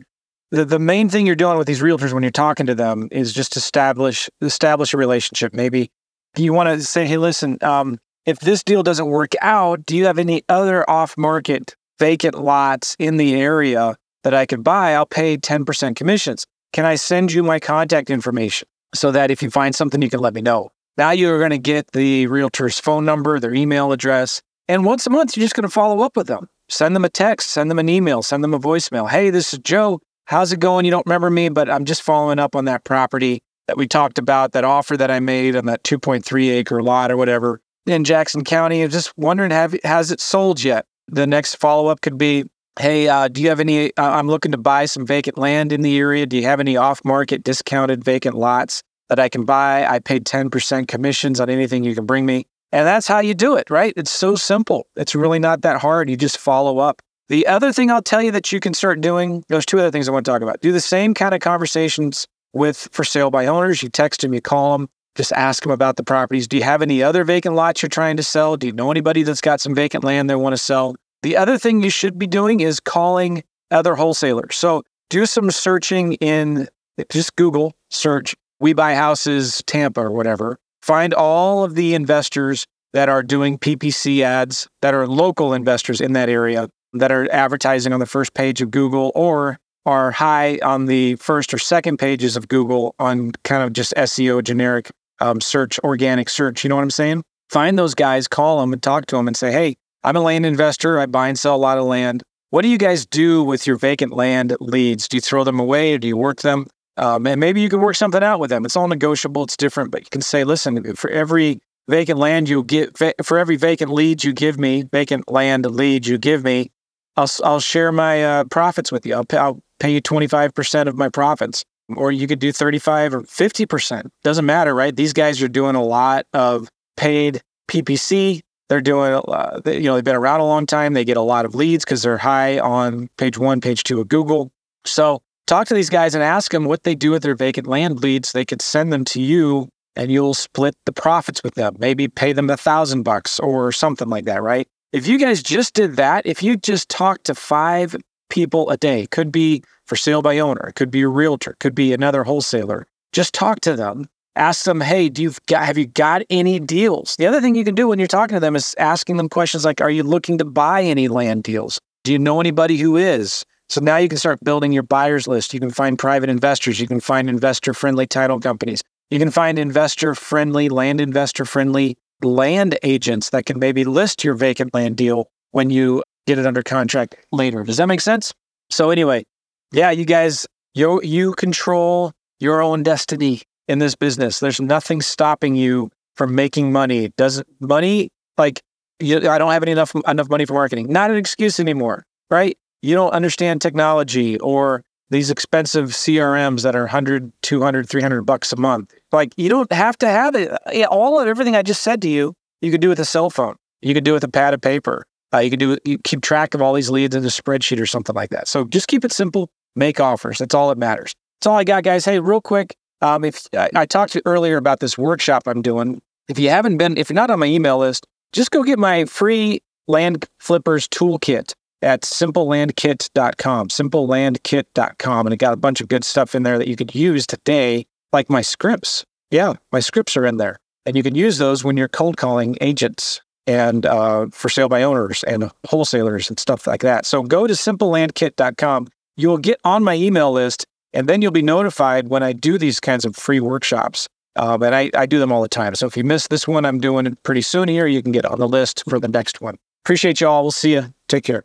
The, 0.51 0.65
the 0.65 0.79
main 0.79 1.09
thing 1.09 1.27
you're 1.27 1.35
doing 1.35 1.59
with 1.59 1.67
these 1.67 1.81
realtors 1.81 2.13
when 2.13 2.23
you're 2.23 2.31
talking 2.31 2.67
to 2.67 2.75
them 2.75 3.09
is 3.11 3.33
just 3.33 3.57
establish 3.57 4.29
establish 4.41 4.95
a 4.95 4.97
relationship. 4.97 5.55
Maybe 5.55 5.91
you 6.37 6.53
want 6.53 6.69
to 6.69 6.85
say, 6.85 7.07
hey, 7.07 7.17
listen, 7.17 7.59
um, 7.63 7.99
if 8.27 8.39
this 8.41 8.63
deal 8.63 8.83
doesn't 8.83 9.07
work 9.07 9.33
out, 9.41 9.85
do 9.87 9.97
you 9.97 10.07
have 10.07 10.19
any 10.19 10.43
other 10.49 10.89
off 10.89 11.17
market 11.17 11.75
vacant 11.99 12.39
lots 12.39 12.95
in 12.99 13.17
the 13.17 13.35
area 13.35 13.97
that 14.26 14.35
I 14.35 14.45
could 14.45 14.64
buy? 14.64 14.95
I'll 14.95 15.06
pay 15.06 15.37
10% 15.37 15.95
commissions. 15.95 16.47
Can 16.73 16.85
I 16.85 16.97
send 16.97 17.30
you 17.30 17.45
my 17.45 17.61
contact 17.61 18.11
information 18.11 18.66
so 18.92 19.12
that 19.12 19.30
if 19.30 19.40
you 19.40 19.50
find 19.50 19.73
something, 19.73 20.02
you 20.02 20.11
can 20.11 20.18
let 20.18 20.35
me 20.35 20.42
know? 20.42 20.73
Now 20.99 21.12
you're 21.12 21.38
going 21.38 21.52
to 21.52 21.59
get 21.59 21.92
the 21.92 22.26
realtor's 22.26 22.80
phone 22.80 23.04
number, 23.04 23.38
their 23.38 23.54
email 23.54 23.92
address, 23.92 24.42
and 24.66 24.85
once 24.85 25.06
a 25.06 25.11
month, 25.11 25.37
you're 25.37 25.45
just 25.45 25.54
going 25.54 25.62
to 25.62 25.68
follow 25.68 26.02
up 26.02 26.16
with 26.16 26.26
them. 26.26 26.49
Send 26.68 26.97
them 26.97 27.04
a 27.04 27.09
text, 27.09 27.50
send 27.50 27.71
them 27.71 27.78
an 27.78 27.88
email, 27.88 28.21
send 28.21 28.42
them 28.42 28.52
a 28.52 28.59
voicemail. 28.59 29.09
Hey, 29.09 29.30
this 29.30 29.52
is 29.52 29.61
Joe. 29.61 30.00
How's 30.25 30.52
it 30.52 30.59
going? 30.59 30.85
You 30.85 30.90
don't 30.90 31.06
remember 31.06 31.30
me, 31.30 31.49
but 31.49 31.71
I'm 31.71 31.85
just 31.85 32.02
following 32.02 32.40
up 32.40 32.56
on 32.56 32.64
that 32.64 32.83
property 32.83 33.45
that 33.68 33.76
we 33.76 33.87
talked 33.87 34.18
about, 34.18 34.50
that 34.52 34.64
offer 34.64 34.97
that 34.97 35.09
I 35.09 35.21
made 35.21 35.54
on 35.54 35.66
that 35.66 35.85
2.3 35.85 36.50
acre 36.50 36.83
lot 36.83 37.12
or 37.12 37.16
whatever 37.16 37.61
in 37.87 38.02
Jackson 38.02 38.42
County. 38.42 38.83
I'm 38.83 38.90
just 38.90 39.16
wondering, 39.16 39.52
have 39.52 39.76
has 39.85 40.11
it 40.11 40.21
sold 40.21 40.64
yet? 40.64 40.85
The 41.06 41.28
next 41.28 41.54
follow 41.56 41.87
up 41.87 42.00
could 42.00 42.18
be, 42.18 42.45
hey, 42.78 43.09
uh, 43.09 43.28
do 43.28 43.42
you 43.42 43.49
have 43.49 43.61
any? 43.61 43.97
Uh, 43.97 44.11
I'm 44.11 44.28
looking 44.28 44.52
to 44.52 44.59
buy 44.59 44.87
some 44.87 45.06
vacant 45.06 45.38
land 45.38 45.73
in 45.73 45.83
the 45.83 45.97
area. 45.99 46.26
Do 46.26 46.37
you 46.37 46.45
have 46.45 46.61
any 46.61 46.76
off 46.76 47.04
market 47.04 47.42
discounted 47.42 48.04
vacant 48.04 48.37
lots 48.37 48.83
that 49.09 49.18
I 49.18 49.28
can 49.28 49.45
buy? 49.45 49.87
I 49.87 49.99
paid 49.99 50.25
10% 50.25 50.88
commissions 50.88 51.40
on 51.40 51.49
anything 51.50 51.85
you 51.85 51.95
can 51.95 52.06
bring 52.06 52.26
me. 52.26 52.47
And 52.73 52.87
that's 52.87 53.06
how 53.06 53.21
you 53.21 53.35
do 53.35 53.56
it, 53.56 53.71
right? 53.71 53.95
It's 53.97 54.11
so 54.11 54.35
simple. 54.35 54.87
It's 54.97 55.14
really 55.14 55.38
not 55.38 55.62
that 55.62 55.80
hard. 55.80 56.11
You 56.11 56.16
just 56.16 56.38
follow 56.38 56.78
up. 56.78 57.00
The 57.28 57.47
other 57.47 57.73
thing 57.73 57.90
I'll 57.90 58.02
tell 58.02 58.23
you 58.23 58.30
that 58.33 58.52
you 58.52 58.61
can 58.61 58.75
start 58.75 59.00
doing, 59.00 59.45
there's 59.49 59.66
two 59.66 59.78
other 59.78 59.90
things 59.90 60.09
I 60.09 60.12
want 60.12 60.25
to 60.25 60.30
talk 60.30 60.42
about. 60.42 60.61
Do 60.61 60.73
the 60.73 60.80
same 60.80 61.14
kind 61.14 61.35
of 61.35 61.40
conversations 61.40 62.26
with 62.52 62.88
for 62.92 63.04
sale 63.04 63.30
by 63.30 63.47
owners. 63.47 63.83
You 63.83 63.88
text 63.88 64.21
them, 64.21 64.35
you 64.35 64.40
call 64.40 64.78
them, 64.78 64.88
just 65.16 65.33
ask 65.33 65.62
them 65.62 65.73
about 65.73 65.97
the 65.97 66.04
properties. 66.04 66.47
Do 66.47 66.56
you 66.56 66.62
have 66.62 66.83
any 66.83 67.02
other 67.02 67.25
vacant 67.25 67.54
lots 67.54 67.83
you're 67.83 67.88
trying 67.88 68.16
to 68.18 68.23
sell? 68.23 68.56
Do 68.56 68.66
you 68.66 68.73
know 68.73 68.90
anybody 68.90 69.23
that's 69.23 69.40
got 69.40 69.61
some 69.61 69.74
vacant 69.74 70.05
land 70.05 70.31
they 70.31 70.37
want 70.37 70.53
to 70.53 70.59
sell? 70.59 70.94
The 71.27 71.37
other 71.37 71.59
thing 71.59 71.83
you 71.83 71.91
should 71.91 72.21
be 72.21 72.29
doing 72.29 72.61
is 72.61 72.79
calling 72.79 73.43
other 73.73 73.97
wholesalers. 73.97 74.55
So 74.55 74.85
do 75.11 75.27
some 75.27 75.51
searching 75.51 76.12
in 76.12 76.69
just 77.11 77.35
Google 77.35 77.73
search 77.91 78.37
We 78.61 78.75
Buy 78.75 78.95
Houses 78.95 79.61
Tampa 79.67 80.03
or 80.03 80.12
whatever. 80.12 80.57
Find 80.83 81.12
all 81.12 81.65
of 81.65 81.75
the 81.75 81.95
investors 81.95 82.65
that 82.93 83.09
are 83.09 83.25
doing 83.25 83.59
PPC 83.59 84.21
ads 84.21 84.69
that 84.83 84.95
are 84.95 85.09
local 85.09 85.53
investors 85.53 86.01
in 86.01 86.12
that 86.12 86.29
area 86.29 86.69
that 86.93 87.11
are 87.11 87.29
advertising 87.33 87.93
on 87.93 87.99
the 87.99 88.07
first 88.07 88.33
page 88.33 88.62
of 88.62 88.71
Google 88.71 89.11
or 89.17 89.59
are 89.85 90.12
high 90.12 90.61
on 90.62 90.87
the 90.87 91.17
first 91.17 91.53
or 91.53 91.59
second 91.59 91.97
pages 91.97 92.37
of 92.37 92.47
Google 92.47 92.95
on 93.01 93.33
kind 93.43 93.65
of 93.65 93.73
just 93.73 93.93
SEO 93.97 94.45
generic 94.45 94.93
um, 95.21 95.41
search, 95.41 95.81
organic 95.81 96.29
search. 96.29 96.62
You 96.62 96.69
know 96.69 96.77
what 96.77 96.83
I'm 96.83 96.91
saying? 96.91 97.25
Find 97.51 97.77
those 97.77 97.97
guys, 97.97 98.29
call 98.29 98.61
them 98.61 98.73
and 98.73 98.81
talk 98.81 99.07
to 99.07 99.17
them 99.17 99.27
and 99.27 99.37
say, 99.37 99.51
hey, 99.51 99.75
I'm 100.07 100.14
a 100.14 100.21
land 100.21 100.47
investor. 100.47 101.01
I 101.01 101.07
buy 101.07 101.27
and 101.27 101.37
sell 101.37 101.57
a 101.57 101.59
lot 101.59 101.79
of 101.79 101.85
land. 101.85 102.23
What 102.51 102.62
do 102.62 102.69
you 102.69 102.79
guys 102.79 103.05
do 103.05 103.42
with 103.42 103.66
your 103.66 103.75
vacant 103.75 104.12
land 104.12 104.57
leads? 104.61 105.09
Do 105.09 105.16
you 105.16 105.21
throw 105.21 105.42
them 105.42 105.59
away 105.59 105.95
or 105.95 105.99
do 105.99 106.07
you 106.07 106.16
work 106.16 106.42
them? 106.42 106.69
Um, 106.97 107.27
and 107.27 107.40
maybe 107.40 107.61
you 107.61 107.69
can 107.69 107.81
work 107.81 107.97
something 107.97 108.23
out 108.23 108.38
with 108.38 108.51
them. 108.51 108.64
It's 108.64 108.77
all 108.77 108.87
negotiable. 108.87 109.42
It's 109.42 109.57
different, 109.57 109.90
but 109.90 110.03
you 110.03 110.07
can 110.09 110.21
say, 110.21 110.45
listen, 110.45 110.95
for 110.95 111.11
every 111.11 111.59
vacant 111.88 112.21
land 112.21 112.49
you 112.49 112.62
get, 112.62 112.97
for 112.97 113.37
every 113.37 113.57
vacant 113.57 113.92
lead 113.92 114.23
you 114.23 114.33
give 114.33 114.61
me, 114.61 114.85
vacant 114.92 115.29
land 115.29 115.66
lead 115.66 116.07
you 116.07 116.19
give 116.19 116.45
me, 116.45 116.71
I'll, 117.16 117.31
I'll 117.42 117.61
share 117.61 117.90
my 117.90 118.23
uh, 118.23 118.45
profits 118.45 118.92
with 118.92 119.05
you. 119.07 119.14
I'll 119.14 119.25
pay, 119.25 119.38
I'll 119.38 119.61
pay 119.81 119.90
you 119.90 120.01
25% 120.01 120.87
of 120.87 120.97
my 120.97 121.09
profits. 121.09 121.64
Or 121.88 122.12
you 122.12 122.29
could 122.29 122.38
do 122.38 122.53
35 122.53 123.14
or 123.14 123.23
50%. 123.23 124.09
Doesn't 124.23 124.47
matter, 124.47 124.73
right? 124.73 124.95
These 124.95 125.12
guys 125.12 125.42
are 125.42 125.49
doing 125.49 125.75
a 125.75 125.85
lot 125.85 126.27
of 126.33 126.69
paid 126.97 127.42
PPC. 127.69 128.42
They're 128.68 128.81
doing, 128.81 129.12
uh, 129.29 129.61
they, 129.64 129.76
you 129.76 129.85
know, 129.85 129.94
they've 129.94 130.05
been 130.05 130.16
around 130.16 130.40
a 130.40 130.46
long 130.46 130.66
time. 130.66 130.94
They 130.94 131.05
get 131.05 131.16
a 131.16 131.22
lot 131.22 131.44
of 131.44 131.55
leads 131.55 131.85
because 131.85 132.02
they're 132.02 132.18
high 132.18 132.59
on 132.59 133.09
page 133.16 133.38
one, 133.38 133.61
page 133.61 133.85
two 133.85 134.00
of 134.00 134.09
Google. 134.09 134.50
So 134.85 135.22
talk 135.46 135.68
to 135.68 135.74
these 135.74 135.90
guys 135.90 136.14
and 136.14 136.24
ask 136.24 136.50
them 136.50 136.64
what 136.64 136.83
they 136.83 136.94
do 136.94 137.11
with 137.12 137.22
their 137.22 137.37
vacant 137.37 137.66
land 137.66 138.02
leads. 138.02 138.33
They 138.33 138.44
could 138.44 138.62
send 138.62 138.92
them 138.92 139.05
to 139.07 139.20
you 139.20 139.68
and 139.94 140.11
you'll 140.11 140.35
split 140.35 140.74
the 140.85 140.92
profits 140.92 141.42
with 141.42 141.55
them. 141.55 141.76
Maybe 141.79 142.09
pay 142.09 142.33
them 142.33 142.50
a 142.50 142.57
thousand 142.57 143.05
bucks 143.05 143.38
or 143.40 143.72
something 143.72 144.09
like 144.09 144.24
that, 144.24 144.42
right? 144.42 144.66
If 144.92 145.07
you 145.07 145.18
guys 145.18 145.42
just 145.42 145.74
did 145.74 145.96
that, 145.96 146.26
if 146.26 146.42
you 146.42 146.57
just 146.57 146.88
talked 146.88 147.24
to 147.26 147.35
five 147.35 147.96
people 148.29 148.70
a 148.70 148.76
day. 148.76 149.07
Could 149.07 149.33
be 149.33 149.62
for 149.87 149.96
sale 149.96 150.22
by 150.22 150.38
owner, 150.38 150.68
it 150.68 150.74
could 150.74 150.90
be 150.90 151.02
a 151.02 151.09
realtor, 151.09 151.57
could 151.61 151.74
be 151.74 151.92
another 151.92 152.24
wholesaler. 152.24 152.87
Just 153.12 153.35
talk 153.35 153.61
to 153.61 153.76
them. 153.76 154.09
Ask 154.37 154.64
them, 154.64 154.83
hey, 154.83 155.09
do 155.09 155.22
you 155.22 155.33
have 155.49 155.79
you 155.79 155.87
got 155.87 156.22
any 156.29 156.61
deals? 156.61 157.16
The 157.16 157.27
other 157.27 157.40
thing 157.40 157.55
you 157.55 157.64
can 157.64 157.75
do 157.75 157.88
when 157.88 157.99
you're 157.99 158.07
talking 158.07 158.35
to 158.37 158.40
them 158.40 158.55
is 158.55 158.75
asking 158.79 159.16
them 159.16 159.31
questions 159.31 159.64
like, 159.64 159.81
are 159.81 159.90
you 159.90 160.03
looking 160.03 160.37
to 160.38 160.44
buy 160.44 160.83
any 160.83 161.09
land 161.09 161.42
deals? 161.42 161.81
Do 162.05 162.12
you 162.12 162.18
know 162.18 162.38
anybody 162.38 162.77
who 162.77 162.96
is? 162.96 163.44
So 163.70 163.81
now 163.81 163.96
you 163.96 164.09
can 164.09 164.18
start 164.18 164.38
building 164.44 164.72
your 164.72 164.83
buyers 164.83 165.27
list. 165.27 165.55
You 165.55 165.61
can 165.61 165.70
find 165.70 165.99
private 165.99 166.29
investors. 166.29 166.79
You 166.79 166.87
can 166.87 167.01
find 167.01 167.29
investor 167.29 167.72
friendly 167.72 168.07
title 168.07 168.38
companies. 168.38 168.83
You 169.11 169.18
can 169.18 169.31
find 169.31 169.59
investor 169.59 170.14
friendly, 170.14 170.68
land 170.68 171.01
investor 171.01 171.44
friendly 171.44 171.96
land 172.22 172.79
agents 172.83 173.31
that 173.31 173.46
can 173.46 173.59
maybe 173.59 173.85
list 173.85 174.25
your 174.25 174.35
vacant 174.35 174.75
land 174.75 174.96
deal 174.96 175.29
when 175.53 175.70
you 175.70 176.03
get 176.27 176.38
it 176.38 176.46
under 176.46 176.62
contract 176.62 177.16
later. 177.33 177.62
Does 177.62 177.77
that 177.77 177.87
make 177.87 178.01
sense? 178.01 178.33
So 178.70 178.90
anyway, 178.90 179.25
yeah, 179.72 179.90
you 179.90 180.05
guys, 180.05 180.46
you 180.75 181.01
you 181.03 181.33
control 181.33 182.12
your 182.38 182.62
own 182.62 182.83
destiny 182.83 183.42
in 183.68 183.79
this 183.79 183.94
business. 183.94 184.40
There's 184.40 184.61
nothing 184.61 185.00
stopping 185.00 185.57
you 185.57 185.90
from 186.14 186.35
making 186.35 186.72
money. 186.72 187.12
Doesn't 187.16 187.46
money 187.61 188.11
like 188.38 188.62
you, 189.00 189.29
I 189.29 189.38
don't 189.38 189.52
have 189.52 189.62
any 189.62 189.72
enough 189.72 189.94
enough 190.07 190.29
money 190.29 190.44
for 190.44 190.55
marketing. 190.55 190.90
Not 190.90 191.11
an 191.11 191.16
excuse 191.16 191.61
anymore, 191.61 192.05
right? 192.31 192.57
You 192.83 192.94
don't 192.94 193.12
understand 193.12 193.61
technology 193.61 194.38
or 194.38 194.83
these 195.11 195.31
expensive 195.31 195.90
CRMs 195.90 196.62
that 196.62 196.74
are 196.74 196.83
100, 196.83 197.33
200, 197.42 197.88
300 197.88 198.22
bucks 198.22 198.52
a 198.52 198.57
month. 198.57 198.94
Like 199.12 199.33
you 199.37 199.48
don't 199.48 199.70
have 199.72 199.96
to 199.98 200.09
have 200.09 200.35
it. 200.35 200.50
All 200.87 201.20
of 201.20 201.29
everything 201.29 201.55
I 201.55 201.62
just 201.62 201.83
said 201.83 202.02
to 202.02 202.09
you, 202.09 202.35
you 202.61 202.70
could 202.70 202.81
do 202.81 202.88
with 202.88 202.98
a 202.98 203.05
cell 203.05 203.31
phone. 203.31 203.57
You 203.83 203.94
could 203.94 204.05
do 204.05 204.12
with 204.12 204.24
a 204.24 204.29
pad 204.29 204.55
of 204.55 204.61
paper. 204.61 205.07
Uh, 205.33 205.38
you 205.38 205.50
can 205.50 205.59
do 205.59 205.76
you 205.85 205.98
keep 205.98 206.22
track 206.22 206.55
of 206.55 206.62
all 206.62 206.72
these 206.72 206.90
leads 206.90 207.14
in 207.14 207.24
a 207.24 207.29
spreadsheet 207.29 207.81
or 207.81 207.87
something 207.87 208.14
like 208.14 208.31
that. 208.31 208.48
So 208.48 208.64
just 208.64 208.88
keep 208.88 209.05
it 209.05 209.12
simple. 209.12 209.50
Make 209.74 210.00
offers. 210.00 210.38
That's 210.38 210.55
all 210.55 210.68
that 210.70 210.79
matters. 210.79 211.14
That's 211.38 211.48
all 211.48 211.59
I 211.59 211.64
got, 211.64 211.83
guys. 211.83 212.05
Hey, 212.05 212.18
real 212.18 212.40
quick, 212.40 212.74
um, 213.07 213.25
if 213.25 213.47
I, 213.55 213.71
I 213.75 213.87
talked 213.87 214.12
to 214.12 214.19
you 214.19 214.23
earlier 214.27 214.57
about 214.57 214.81
this 214.81 214.99
workshop 214.99 215.45
I'm 215.47 215.62
doing, 215.62 216.03
if 216.29 216.38
you 216.38 216.51
haven't 216.51 216.77
been, 216.79 216.97
if 216.97 217.09
you're 217.09 217.14
not 217.14 217.31
on 217.31 217.38
my 217.38 217.47
email 217.47 217.79
list, 217.79 218.07
just 218.33 218.51
go 218.51 218.62
get 218.62 218.79
my 218.79 219.05
free 219.05 219.62
land 219.87 220.27
flippers 220.40 220.88
toolkit 220.88 221.55
at 221.83 222.03
simplelandkit.com, 222.03 223.69
simplelandkit.com. 223.69 225.27
And 225.27 225.33
it 225.33 225.37
got 225.37 225.53
a 225.53 225.57
bunch 225.57 225.81
of 225.81 225.88
good 225.88 226.05
stuff 226.05 226.35
in 226.35 226.42
there 226.42 226.59
that 226.59 226.69
you 226.69 226.75
could 226.75 226.95
use 226.95 227.27
today, 227.27 227.87
like 228.12 228.29
my 228.29 228.42
scripts. 228.42 229.05
Yeah, 229.31 229.55
my 229.73 229.81
scripts 229.81 230.16
are 230.16 230.27
in 230.27 230.38
there. 230.38 230.59
And 230.85 230.97
you 230.97 231.03
can 231.03 231.14
use 231.14 231.38
those 231.38 231.64
when 231.64 231.77
you're 231.77 231.88
cold 231.88 232.16
calling 232.16 232.57
agents 232.61 233.21
and 233.47 233.87
uh, 233.87 234.27
for 234.33 234.49
sale 234.49 234.69
by 234.69 234.83
owners 234.83 235.23
and 235.25 235.51
wholesalers 235.69 236.29
and 236.29 236.38
stuff 236.38 236.66
like 236.66 236.81
that. 236.81 237.07
So 237.07 237.23
go 237.23 237.47
to 237.47 237.53
simplelandkit.com. 237.53 238.88
You'll 239.16 239.38
get 239.38 239.61
on 239.64 239.85
my 239.85 239.95
email 239.95 240.33
list 240.33 240.66
And 240.96 241.11
then 241.11 241.20
you'll 241.20 241.30
be 241.30 241.42
notified 241.42 242.09
when 242.09 242.22
I 242.22 242.32
do 242.32 242.56
these 242.56 242.80
kinds 242.80 243.04
of 243.04 243.14
free 243.14 243.38
workshops. 243.38 244.09
Um, 244.37 244.62
and 244.62 244.74
I, 244.74 244.90
I 244.94 245.04
do 245.04 245.18
them 245.18 245.30
all 245.30 245.42
the 245.42 245.48
time. 245.48 245.74
So 245.74 245.87
if 245.87 245.94
you 245.94 246.04
miss 246.04 246.28
this 246.28 246.48
one, 246.48 246.64
I'm 246.64 246.80
doing 246.80 247.06
it 247.06 247.22
pretty 247.22 247.42
soon 247.42 247.68
here. 247.68 247.87
You 247.87 248.02
can 248.02 248.12
get 248.12 248.24
on 248.24 248.38
the 248.38 248.48
list 248.48 248.82
for 248.88 248.98
the 248.98 249.09
next 249.09 249.42
one. 249.42 249.56
Appreciate 249.85 250.22
you 250.22 250.26
all. 250.26 250.42
We'll 250.42 250.52
see 250.52 250.72
you. 250.72 250.94
Take 251.06 251.24
care. 251.24 251.44